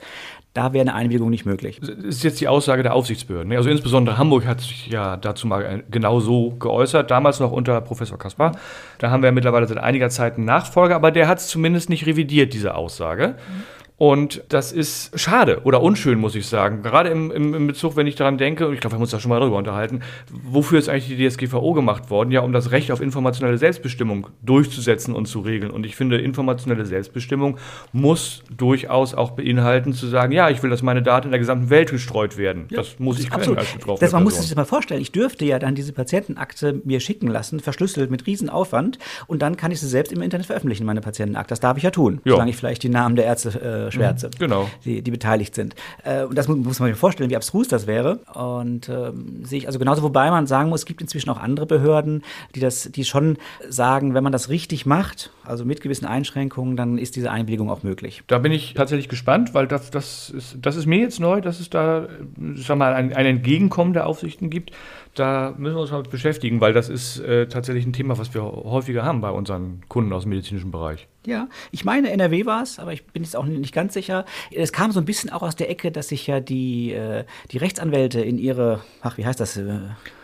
Da 0.53 0.73
wäre 0.73 0.81
eine 0.81 0.95
Einwilligung 0.95 1.29
nicht 1.29 1.45
möglich. 1.45 1.79
Das 1.79 1.89
ist 1.89 2.23
jetzt 2.23 2.41
die 2.41 2.47
Aussage 2.47 2.83
der 2.83 2.93
Aufsichtsbehörden. 2.93 3.51
Also 3.53 3.69
insbesondere 3.69 4.17
Hamburg 4.17 4.45
hat 4.45 4.61
sich 4.61 4.87
ja 4.87 5.17
dazu 5.17 5.47
mal 5.47 5.83
genau 5.89 6.19
so 6.19 6.51
geäußert, 6.51 7.11
damals 7.11 7.39
noch 7.39 7.51
unter 7.51 7.79
Professor 7.81 8.17
Kaspar. 8.17 8.57
Da 8.97 9.11
haben 9.11 9.23
wir 9.23 9.31
mittlerweile 9.31 9.67
seit 9.67 9.77
einiger 9.77 10.09
Zeit 10.09 10.35
einen 10.35 10.45
Nachfolger, 10.45 10.95
aber 10.95 11.11
der 11.11 11.27
hat 11.27 11.39
es 11.39 11.47
zumindest 11.47 11.89
nicht 11.89 12.05
revidiert, 12.05 12.28
diese 12.47 12.75
Aussage. 12.75 13.29
Mhm. 13.29 13.63
Und 13.99 14.45
das 14.47 14.71
ist 14.71 15.19
schade 15.19 15.61
oder 15.65 15.81
unschön, 15.81 16.19
muss 16.19 16.33
ich 16.33 16.47
sagen. 16.47 16.83
Gerade 16.83 17.09
im, 17.09 17.31
im, 17.31 17.53
im 17.53 17.67
Bezug, 17.67 17.97
wenn 17.97 18.07
ich 18.07 18.15
daran 18.15 18.37
denke, 18.37 18.65
und 18.65 18.73
ich 18.73 18.79
glaube, 18.79 18.93
wir 18.93 18.95
haben 18.95 19.01
uns 19.01 19.11
da 19.11 19.19
schon 19.19 19.27
mal 19.27 19.41
darüber 19.41 19.57
unterhalten, 19.57 19.99
wofür 20.31 20.79
ist 20.79 20.87
eigentlich 20.87 21.17
die 21.17 21.27
DSGVO 21.27 21.73
gemacht 21.73 22.09
worden? 22.09 22.31
Ja, 22.31 22.39
um 22.39 22.53
das 22.53 22.71
Recht 22.71 22.93
auf 22.93 23.01
informationelle 23.01 23.57
Selbstbestimmung 23.57 24.27
durchzusetzen 24.41 25.13
und 25.13 25.25
zu 25.25 25.41
regeln. 25.41 25.69
Und 25.69 25.85
ich 25.85 25.97
finde, 25.97 26.17
informationelle 26.17 26.85
Selbstbestimmung 26.85 27.57
muss 27.91 28.41
durchaus 28.49 29.13
auch 29.13 29.31
beinhalten, 29.31 29.91
zu 29.91 30.07
sagen, 30.07 30.31
ja, 30.31 30.49
ich 30.49 30.63
will, 30.63 30.69
dass 30.69 30.81
meine 30.81 31.03
Daten 31.03 31.27
in 31.27 31.31
der 31.31 31.39
gesamten 31.39 31.69
Welt 31.69 31.91
gestreut 31.91 32.37
werden. 32.37 32.67
Ja, 32.69 32.77
das 32.77 32.99
muss 32.99 33.19
ich 33.19 33.29
können 33.29 33.57
als 33.57 33.73
betroffene 33.73 33.99
das, 33.99 34.13
Man 34.13 34.23
muss 34.23 34.37
sich 34.37 34.47
das 34.47 34.55
mal 34.55 34.63
vorstellen. 34.63 35.01
Ich 35.01 35.11
dürfte 35.11 35.43
ja 35.43 35.59
dann 35.59 35.75
diese 35.75 35.91
Patientenakte 35.91 36.81
mir 36.85 37.01
schicken 37.01 37.27
lassen, 37.27 37.59
verschlüsselt 37.59 38.11
mit 38.11 38.25
Riesenaufwand. 38.27 38.97
Und 39.27 39.41
dann 39.41 39.57
kann 39.57 39.71
ich 39.71 39.81
sie 39.81 39.87
selbst 39.87 40.13
im 40.13 40.21
Internet 40.21 40.45
veröffentlichen, 40.45 40.85
meine 40.85 41.01
Patientenakte. 41.01 41.49
Das 41.49 41.59
darf 41.59 41.75
ich 41.75 41.83
ja 41.83 41.91
tun, 41.91 42.21
jo. 42.23 42.35
solange 42.35 42.51
ich 42.51 42.55
vielleicht 42.55 42.83
die 42.83 42.89
Namen 42.89 43.17
der 43.17 43.25
Ärzte 43.25 43.49
äh, 43.87 43.88
Schwärze, 43.91 44.27
mhm, 44.27 44.39
genau. 44.39 44.69
die, 44.85 45.01
die 45.01 45.11
beteiligt 45.11 45.55
sind. 45.55 45.75
Äh, 46.03 46.23
und 46.23 46.37
das 46.37 46.47
muss, 46.47 46.57
muss, 46.57 46.79
man 46.79 46.89
sich 46.89 46.99
vorstellen, 46.99 47.29
wie 47.29 47.35
abstrus 47.35 47.67
das 47.67 47.87
wäre. 47.87 48.19
Und 48.33 48.89
ähm, 48.89 49.43
sehe 49.43 49.59
ich 49.59 49.67
also 49.67 49.79
genauso, 49.79 50.01
wobei 50.01 50.29
man 50.29 50.47
sagen 50.47 50.69
muss, 50.69 50.81
es 50.81 50.85
gibt 50.85 51.01
inzwischen 51.01 51.29
auch 51.29 51.39
andere 51.39 51.65
Behörden, 51.65 52.23
die 52.55 52.59
das, 52.59 52.91
die 52.91 53.05
schon 53.05 53.37
sagen, 53.67 54.13
wenn 54.13 54.23
man 54.23 54.31
das 54.31 54.49
richtig 54.49 54.85
macht, 54.85 55.31
also 55.43 55.65
mit 55.65 55.81
gewissen 55.81 56.05
Einschränkungen, 56.05 56.77
dann 56.77 56.97
ist 56.97 57.15
diese 57.15 57.31
Einwilligung 57.31 57.69
auch 57.69 57.83
möglich. 57.83 58.23
Da 58.27 58.37
bin 58.37 58.51
ich 58.51 58.73
tatsächlich 58.73 59.09
gespannt, 59.09 59.53
weil 59.53 59.67
das, 59.67 59.91
das, 59.91 60.29
ist, 60.29 60.57
das 60.61 60.75
ist 60.75 60.85
mir 60.85 60.99
jetzt 60.99 61.19
neu, 61.19 61.41
dass 61.41 61.59
es 61.59 61.69
da 61.69 62.07
sag 62.55 62.77
mal, 62.77 62.93
ein, 62.93 63.13
ein 63.13 63.25
Entgegenkommen 63.25 63.93
der 63.93 64.05
Aufsichten 64.07 64.49
gibt. 64.49 64.71
Da 65.15 65.53
müssen 65.57 65.75
wir 65.75 65.81
uns 65.81 65.91
mal 65.91 66.03
beschäftigen, 66.03 66.61
weil 66.61 66.73
das 66.73 66.87
ist 66.87 67.19
äh, 67.19 67.47
tatsächlich 67.47 67.85
ein 67.85 67.93
Thema, 67.93 68.17
was 68.17 68.33
wir 68.33 68.43
häufiger 68.43 69.03
haben 69.03 69.21
bei 69.21 69.31
unseren 69.31 69.81
Kunden 69.89 70.13
aus 70.13 70.23
dem 70.23 70.29
medizinischen 70.29 70.71
Bereich. 70.71 71.07
Ja, 71.29 71.47
ich 71.71 71.85
meine, 71.85 72.09
NRW 72.09 72.47
war 72.47 72.63
es, 72.63 72.79
aber 72.79 72.91
ich 72.91 73.05
bin 73.05 73.21
jetzt 73.23 73.35
auch 73.35 73.45
nicht 73.45 73.73
ganz 73.73 73.93
sicher. 73.93 74.25
Es 74.51 74.73
kam 74.73 74.91
so 74.91 74.99
ein 74.99 75.05
bisschen 75.05 75.29
auch 75.29 75.43
aus 75.43 75.55
der 75.55 75.69
Ecke, 75.69 75.91
dass 75.91 76.07
sich 76.07 76.25
ja 76.25 76.39
die, 76.39 76.91
äh, 76.93 77.23
die 77.51 77.59
Rechtsanwälte 77.59 78.19
in 78.19 78.39
ihre, 78.39 78.81
ach, 79.03 79.17
wie 79.17 79.25
heißt 79.27 79.39
das? 79.39 79.55
Äh, 79.57 79.79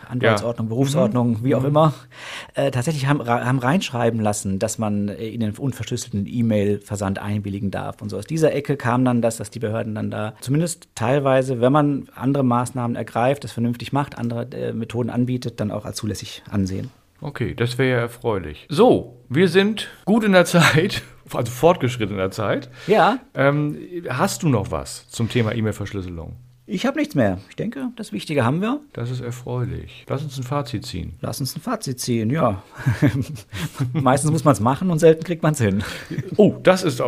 Anwaltsordnung, 0.10 0.68
ja. 0.68 0.70
Berufsordnung, 0.70 1.30
mhm. 1.30 1.44
wie 1.44 1.56
auch 1.56 1.62
mhm. 1.62 1.68
immer, 1.68 1.94
äh, 2.56 2.72
tatsächlich 2.72 3.08
haben, 3.08 3.26
haben 3.28 3.60
reinschreiben 3.60 4.20
lassen, 4.20 4.60
dass 4.60 4.78
man 4.78 5.10
in 5.10 5.40
den 5.42 5.56
unverschlüsselten 5.56 6.26
E-Mail-Versand 6.28 7.20
einwilligen 7.20 7.72
darf. 7.72 8.02
Und 8.02 8.10
so 8.10 8.18
aus 8.18 8.26
dieser 8.26 8.54
Ecke 8.54 8.78
kam 8.78 9.06
dann 9.06 9.22
das, 9.22 9.38
dass 9.38 9.52
die 9.52 9.60
Behörden 9.60 9.96
dann 9.96 10.12
da 10.12 10.34
zumindest 10.42 10.90
teilweise, 10.96 11.62
wenn 11.62 11.72
man 11.72 12.08
andere 12.16 12.44
Maßnahmen 12.44 12.96
ergreift, 12.96 13.44
das 13.44 13.52
vernünftig 13.52 13.94
macht, 13.94 14.18
andere 14.18 14.48
äh, 14.52 14.74
Methoden 14.74 15.10
anbietet, 15.10 15.60
dann 15.60 15.72
auch 15.72 15.86
als 15.86 15.98
zulässig 15.98 16.44
ansehen. 16.50 16.92
Okay, 17.26 17.56
das 17.56 17.80
wäre 17.80 17.90
ja 17.90 18.02
erfreulich. 18.04 18.68
So, 18.70 19.26
wir 19.30 19.50
sind 19.50 19.90
gut 20.06 20.24
in 20.24 20.34
der 20.34 20.46
Zeit, 20.46 21.02
also 21.34 21.52
fortgeschritten 21.52 22.14
in 22.14 22.20
der 22.20 22.30
Zeit. 22.30 22.70
Ja. 22.86 23.18
Ähm, 23.34 23.80
hast 24.08 24.44
du 24.44 24.48
noch 24.48 24.70
was 24.70 25.10
zum 25.10 25.28
Thema 25.28 25.56
E-Mail-Verschlüsselung? 25.56 26.36
Ich 26.68 26.88
habe 26.88 26.98
nichts 26.98 27.14
mehr. 27.14 27.38
Ich 27.50 27.56
denke, 27.56 27.90
das 27.96 28.12
Wichtige 28.12 28.44
haben 28.44 28.60
wir. 28.60 28.80
Das 28.92 29.12
ist 29.12 29.22
erfreulich. 29.22 30.04
Lass 30.10 30.24
uns 30.24 30.36
ein 30.40 30.44
Fazit 30.44 30.84
ziehen. 30.84 31.14
Lass 31.22 31.40
uns 31.40 31.56
ein 31.56 31.62
Fazit 31.62 32.00
ziehen, 32.00 32.32
ja. 32.32 32.64
Meistens 33.94 34.32
muss 34.32 34.44
man 34.44 34.54
es 34.54 34.60
machen 34.60 34.90
und 34.90 34.98
selten 34.98 35.24
kriegt 35.24 35.44
man 35.44 35.54
es 35.54 35.62
hin. 35.62 35.84
Oh, 36.38 36.56
das 36.64 36.82
ist 36.82 37.04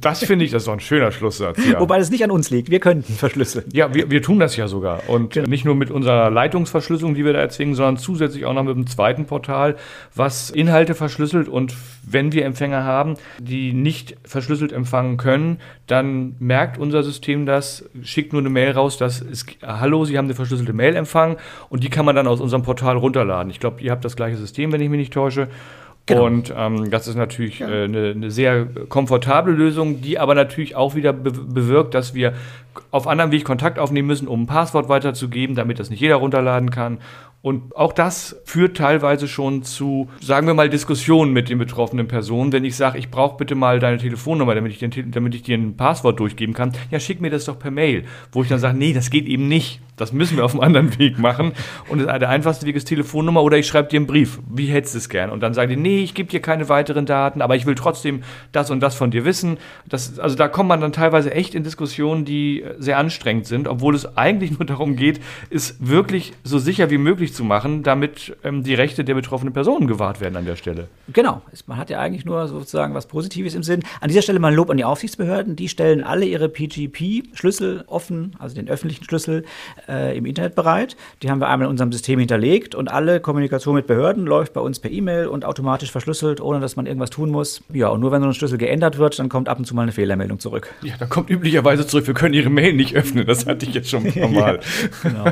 das 0.00 0.24
finde 0.24 0.44
ich, 0.44 0.50
das 0.50 0.62
ist 0.62 0.66
doch 0.66 0.72
ein 0.72 0.80
schöner 0.80 1.12
Schlusssatz. 1.12 1.56
Ja. 1.64 1.78
Wobei 1.78 1.98
das 1.98 2.10
nicht 2.10 2.24
an 2.24 2.32
uns 2.32 2.50
liegt. 2.50 2.68
Wir 2.68 2.80
könnten 2.80 3.12
verschlüsseln. 3.12 3.66
Ja, 3.72 3.94
wir, 3.94 4.10
wir 4.10 4.22
tun 4.22 4.40
das 4.40 4.56
ja 4.56 4.66
sogar. 4.66 5.08
Und 5.08 5.34
Genau. 5.34 5.48
nicht 5.48 5.64
nur 5.64 5.76
mit 5.76 5.92
unserer 5.92 6.28
Leitungsverschlüsselung, 6.30 7.14
die 7.14 7.24
wir 7.24 7.32
da 7.32 7.38
erzwingen, 7.38 7.76
sondern 7.76 7.98
zusätzlich 7.98 8.44
auch 8.44 8.54
noch 8.54 8.64
mit 8.64 8.74
einem 8.74 8.88
zweiten 8.88 9.26
Portal, 9.26 9.76
was 10.16 10.50
Inhalte 10.50 10.96
verschlüsselt. 10.96 11.46
Und 11.46 11.76
wenn 12.02 12.32
wir 12.32 12.44
Empfänger 12.44 12.82
haben, 12.82 13.14
die 13.38 13.72
nicht 13.72 14.16
verschlüsselt 14.24 14.72
empfangen 14.72 15.16
können, 15.16 15.58
dann 15.86 16.34
merkt 16.40 16.78
unser 16.78 17.04
System 17.04 17.46
das, 17.46 17.84
schickt 18.02 18.32
nur 18.32 18.42
eine 18.42 18.50
Mail 18.50 18.72
raus, 18.72 18.95
dass 18.96 19.20
es, 19.20 19.46
hallo, 19.62 20.04
Sie 20.04 20.18
haben 20.18 20.26
eine 20.26 20.34
verschlüsselte 20.34 20.72
Mail 20.72 20.96
empfangen 20.96 21.36
und 21.68 21.84
die 21.84 21.90
kann 21.90 22.04
man 22.04 22.16
dann 22.16 22.26
aus 22.26 22.40
unserem 22.40 22.62
Portal 22.62 22.96
runterladen. 22.96 23.50
Ich 23.50 23.60
glaube, 23.60 23.80
ihr 23.80 23.90
habt 23.90 24.04
das 24.04 24.16
gleiche 24.16 24.36
System, 24.36 24.72
wenn 24.72 24.80
ich 24.80 24.88
mich 24.88 24.98
nicht 24.98 25.12
täusche. 25.12 25.48
Genau. 26.06 26.24
Und 26.24 26.54
ähm, 26.56 26.88
das 26.90 27.08
ist 27.08 27.16
natürlich 27.16 27.60
äh, 27.60 27.64
eine, 27.64 28.12
eine 28.14 28.30
sehr 28.30 28.66
komfortable 28.88 29.52
Lösung, 29.52 30.00
die 30.00 30.20
aber 30.20 30.36
natürlich 30.36 30.76
auch 30.76 30.94
wieder 30.94 31.12
be 31.12 31.32
bewirkt, 31.32 31.94
dass 31.94 32.14
wir 32.14 32.32
auf 32.92 33.08
anderem 33.08 33.32
Weg 33.32 33.44
Kontakt 33.44 33.78
aufnehmen 33.78 34.06
müssen, 34.06 34.28
um 34.28 34.42
ein 34.42 34.46
Passwort 34.46 34.88
weiterzugeben, 34.88 35.56
damit 35.56 35.80
das 35.80 35.90
nicht 35.90 36.00
jeder 36.00 36.16
runterladen 36.16 36.70
kann. 36.70 36.98
Und 37.46 37.76
auch 37.76 37.92
das 37.92 38.40
führt 38.44 38.76
teilweise 38.76 39.28
schon 39.28 39.62
zu, 39.62 40.08
sagen 40.20 40.48
wir 40.48 40.54
mal, 40.54 40.68
Diskussionen 40.68 41.32
mit 41.32 41.48
den 41.48 41.58
betroffenen 41.58 42.08
Personen. 42.08 42.50
Wenn 42.52 42.64
ich 42.64 42.74
sage, 42.74 42.98
ich 42.98 43.08
brauche 43.08 43.36
bitte 43.36 43.54
mal 43.54 43.78
deine 43.78 43.98
Telefonnummer, 43.98 44.56
damit 44.56 44.72
ich, 44.72 44.78
den, 44.80 45.12
damit 45.12 45.32
ich 45.32 45.42
dir 45.42 45.56
ein 45.56 45.76
Passwort 45.76 46.18
durchgeben 46.18 46.54
kann, 46.54 46.72
ja, 46.90 46.98
schick 46.98 47.20
mir 47.20 47.30
das 47.30 47.44
doch 47.44 47.56
per 47.56 47.70
Mail. 47.70 48.04
Wo 48.32 48.42
ich 48.42 48.48
dann 48.48 48.58
sage, 48.58 48.76
nee, 48.76 48.92
das 48.92 49.10
geht 49.10 49.26
eben 49.26 49.46
nicht. 49.46 49.80
Das 49.96 50.12
müssen 50.12 50.36
wir 50.36 50.44
auf 50.44 50.54
einem 50.54 50.62
anderen 50.62 50.98
Weg 50.98 51.20
machen. 51.20 51.52
Und 51.88 52.00
der 52.00 52.28
einfachste 52.28 52.66
Weg 52.66 52.74
ist 52.74 52.86
Telefonnummer 52.86 53.44
oder 53.44 53.58
ich 53.58 53.68
schreibe 53.68 53.88
dir 53.90 53.98
einen 53.98 54.08
Brief. 54.08 54.40
Wie 54.52 54.66
hättest 54.66 54.94
du 54.94 54.98
es 54.98 55.08
gern? 55.08 55.30
Und 55.30 55.38
dann 55.40 55.54
sagen 55.54 55.70
die, 55.70 55.76
nee, 55.76 55.95
ich 56.02 56.14
gebe 56.14 56.28
dir 56.30 56.40
keine 56.40 56.68
weiteren 56.68 57.06
Daten, 57.06 57.42
aber 57.42 57.56
ich 57.56 57.66
will 57.66 57.74
trotzdem 57.74 58.22
das 58.52 58.70
und 58.70 58.80
das 58.80 58.94
von 58.94 59.10
dir 59.10 59.24
wissen. 59.24 59.58
Das, 59.88 60.18
also 60.18 60.36
da 60.36 60.48
kommt 60.48 60.68
man 60.68 60.80
dann 60.80 60.92
teilweise 60.92 61.32
echt 61.32 61.54
in 61.54 61.64
Diskussionen, 61.64 62.24
die 62.24 62.62
äh, 62.62 62.74
sehr 62.78 62.98
anstrengend 62.98 63.46
sind, 63.46 63.68
obwohl 63.68 63.94
es 63.94 64.16
eigentlich 64.16 64.50
nur 64.58 64.66
darum 64.66 64.96
geht, 64.96 65.20
es 65.50 65.76
wirklich 65.80 66.32
so 66.44 66.58
sicher 66.58 66.90
wie 66.90 66.98
möglich 66.98 67.34
zu 67.34 67.44
machen, 67.44 67.82
damit 67.82 68.36
ähm, 68.44 68.62
die 68.62 68.74
Rechte 68.74 69.04
der 69.04 69.14
betroffenen 69.14 69.52
Personen 69.52 69.86
gewahrt 69.86 70.20
werden 70.20 70.36
an 70.36 70.44
der 70.44 70.56
Stelle. 70.56 70.88
Genau. 71.12 71.42
Man 71.66 71.78
hat 71.78 71.90
ja 71.90 72.00
eigentlich 72.00 72.24
nur 72.24 72.48
sozusagen 72.48 72.94
was 72.94 73.06
Positives 73.06 73.54
im 73.54 73.62
Sinn. 73.62 73.82
An 74.00 74.08
dieser 74.08 74.22
Stelle 74.22 74.38
mal 74.38 74.54
Lob 74.54 74.70
an 74.70 74.76
die 74.76 74.84
Aufsichtsbehörden. 74.84 75.56
Die 75.56 75.68
stellen 75.68 76.02
alle 76.02 76.26
ihre 76.26 76.48
PGP-Schlüssel 76.48 77.84
offen, 77.86 78.34
also 78.38 78.54
den 78.54 78.68
öffentlichen 78.68 79.04
Schlüssel, 79.04 79.44
äh, 79.88 80.16
im 80.16 80.26
Internet 80.26 80.54
bereit. 80.54 80.96
Die 81.22 81.30
haben 81.30 81.40
wir 81.40 81.48
einmal 81.48 81.66
in 81.66 81.70
unserem 81.70 81.92
System 81.92 82.18
hinterlegt 82.18 82.74
und 82.74 82.88
alle 82.88 83.20
Kommunikation 83.20 83.74
mit 83.74 83.86
Behörden 83.86 84.26
läuft 84.26 84.52
bei 84.52 84.60
uns 84.60 84.78
per 84.78 84.90
E-Mail 84.90 85.26
und 85.26 85.44
automatisch 85.44 85.85
verschlüsselt, 85.90 86.40
ohne 86.40 86.60
dass 86.60 86.76
man 86.76 86.86
irgendwas 86.86 87.10
tun 87.10 87.30
muss. 87.30 87.62
Ja, 87.72 87.88
und 87.88 88.00
nur 88.00 88.12
wenn 88.12 88.22
so 88.22 88.28
ein 88.28 88.34
Schlüssel 88.34 88.58
geändert 88.58 88.98
wird, 88.98 89.18
dann 89.18 89.28
kommt 89.28 89.48
ab 89.48 89.58
und 89.58 89.64
zu 89.64 89.74
mal 89.74 89.82
eine 89.82 89.92
Fehlermeldung 89.92 90.38
zurück. 90.38 90.72
Ja, 90.82 90.94
da 90.98 91.06
kommt 91.06 91.30
üblicherweise 91.30 91.86
zurück, 91.86 92.06
wir 92.06 92.14
können 92.14 92.34
Ihre 92.34 92.50
Mail 92.50 92.72
nicht 92.72 92.94
öffnen. 92.94 93.26
Das 93.26 93.46
hatte 93.46 93.66
ich 93.66 93.74
jetzt 93.74 93.90
schon 93.90 94.06
Mal. 94.32 94.60
Genau. 95.02 95.24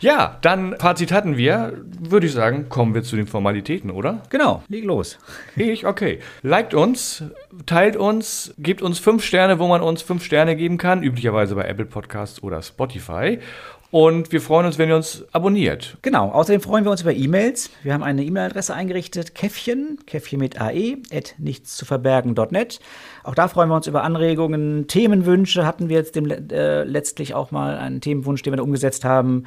Ja, 0.00 0.38
dann 0.42 0.76
Fazit 0.78 1.12
hatten 1.12 1.36
wir. 1.36 1.72
Würde 1.98 2.26
ich 2.26 2.32
sagen, 2.32 2.68
kommen 2.68 2.94
wir 2.94 3.02
zu 3.02 3.16
den 3.16 3.26
Formalitäten, 3.26 3.90
oder? 3.90 4.22
genau, 4.28 4.62
leg 4.68 4.84
los. 4.84 5.18
Ich, 5.56 5.86
okay. 5.86 6.20
Liked 6.42 6.74
uns, 6.74 7.24
teilt 7.64 7.96
uns, 7.96 8.54
gebt 8.58 8.82
uns 8.82 8.98
fünf 8.98 9.24
Sterne, 9.24 9.58
wo 9.58 9.66
man 9.66 9.80
uns 9.80 10.02
fünf 10.02 10.24
Sterne 10.24 10.56
geben 10.56 10.78
kann, 10.78 11.02
üblicherweise 11.02 11.54
bei 11.54 11.64
Apple 11.64 11.86
Podcasts 11.86 12.42
oder 12.42 12.62
Spotify. 12.62 13.38
Und 13.96 14.30
wir 14.30 14.42
freuen 14.42 14.66
uns, 14.66 14.76
wenn 14.76 14.90
ihr 14.90 14.96
uns 14.96 15.24
abonniert. 15.32 15.96
Genau, 16.02 16.28
außerdem 16.28 16.60
freuen 16.60 16.84
wir 16.84 16.90
uns 16.90 17.00
über 17.00 17.14
E-Mails. 17.14 17.70
Wir 17.82 17.94
haben 17.94 18.02
eine 18.02 18.24
E-Mail-Adresse 18.24 18.74
eingerichtet, 18.74 19.34
käffchen, 19.34 19.96
käffchen 20.04 20.38
mit 20.38 20.60
ae, 20.60 20.98
at 21.10 21.34
nichtszuverbergen.net. 21.38 22.80
Auch 23.24 23.34
da 23.34 23.48
freuen 23.48 23.70
wir 23.70 23.74
uns 23.74 23.86
über 23.86 24.02
Anregungen, 24.02 24.86
Themenwünsche. 24.86 25.64
Hatten 25.64 25.88
wir 25.88 25.96
jetzt 25.96 26.14
dem, 26.14 26.30
äh, 26.30 26.82
letztlich 26.84 27.32
auch 27.32 27.52
mal 27.52 27.78
einen 27.78 28.02
Themenwunsch, 28.02 28.42
den 28.42 28.52
wir 28.52 28.58
da 28.58 28.64
umgesetzt 28.64 29.06
haben. 29.06 29.44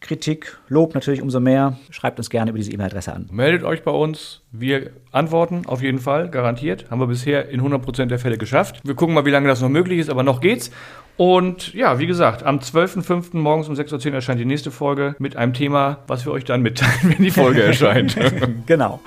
Kritik, 0.00 0.58
Lob 0.68 0.94
natürlich 0.94 1.22
umso 1.22 1.40
mehr. 1.40 1.76
Schreibt 1.90 2.18
uns 2.18 2.30
gerne 2.30 2.50
über 2.50 2.58
diese 2.58 2.72
E-Mail-Adresse 2.72 3.12
an. 3.12 3.28
Meldet 3.32 3.62
euch 3.64 3.82
bei 3.82 3.90
uns. 3.90 4.42
Wir 4.52 4.90
antworten 5.12 5.62
auf 5.66 5.82
jeden 5.82 5.98
Fall, 5.98 6.28
garantiert. 6.30 6.86
Haben 6.90 7.00
wir 7.00 7.06
bisher 7.06 7.48
in 7.48 7.60
100% 7.62 8.06
der 8.06 8.18
Fälle 8.18 8.38
geschafft. 8.38 8.80
Wir 8.84 8.94
gucken 8.94 9.14
mal, 9.14 9.24
wie 9.24 9.30
lange 9.30 9.48
das 9.48 9.60
noch 9.60 9.68
möglich 9.68 9.98
ist, 9.98 10.10
aber 10.10 10.22
noch 10.22 10.40
geht's. 10.40 10.70
Und 11.16 11.72
ja, 11.72 11.98
wie 11.98 12.06
gesagt, 12.06 12.42
am 12.44 12.58
12.05. 12.58 13.36
morgens 13.38 13.68
um 13.68 13.74
6.10 13.74 14.08
Uhr 14.08 14.14
erscheint 14.14 14.38
die 14.38 14.44
nächste 14.44 14.70
Folge 14.70 15.16
mit 15.18 15.34
einem 15.36 15.54
Thema, 15.54 15.98
was 16.08 16.26
wir 16.26 16.32
euch 16.32 16.44
dann 16.44 16.60
mitteilen, 16.60 16.92
wenn 17.16 17.24
die 17.24 17.30
Folge 17.30 17.62
erscheint. 17.62 18.16
Genau. 18.66 19.00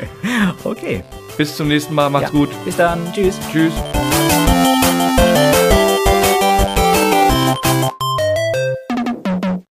okay. 0.64 1.02
Bis 1.36 1.56
zum 1.56 1.68
nächsten 1.68 1.94
Mal. 1.94 2.08
Macht's 2.10 2.32
Ja. 2.32 2.38
gut. 2.38 2.48
Bis 2.64 2.76
dann. 2.76 2.98
Tschüss. 3.12 3.38
Tschüss. 3.52 3.72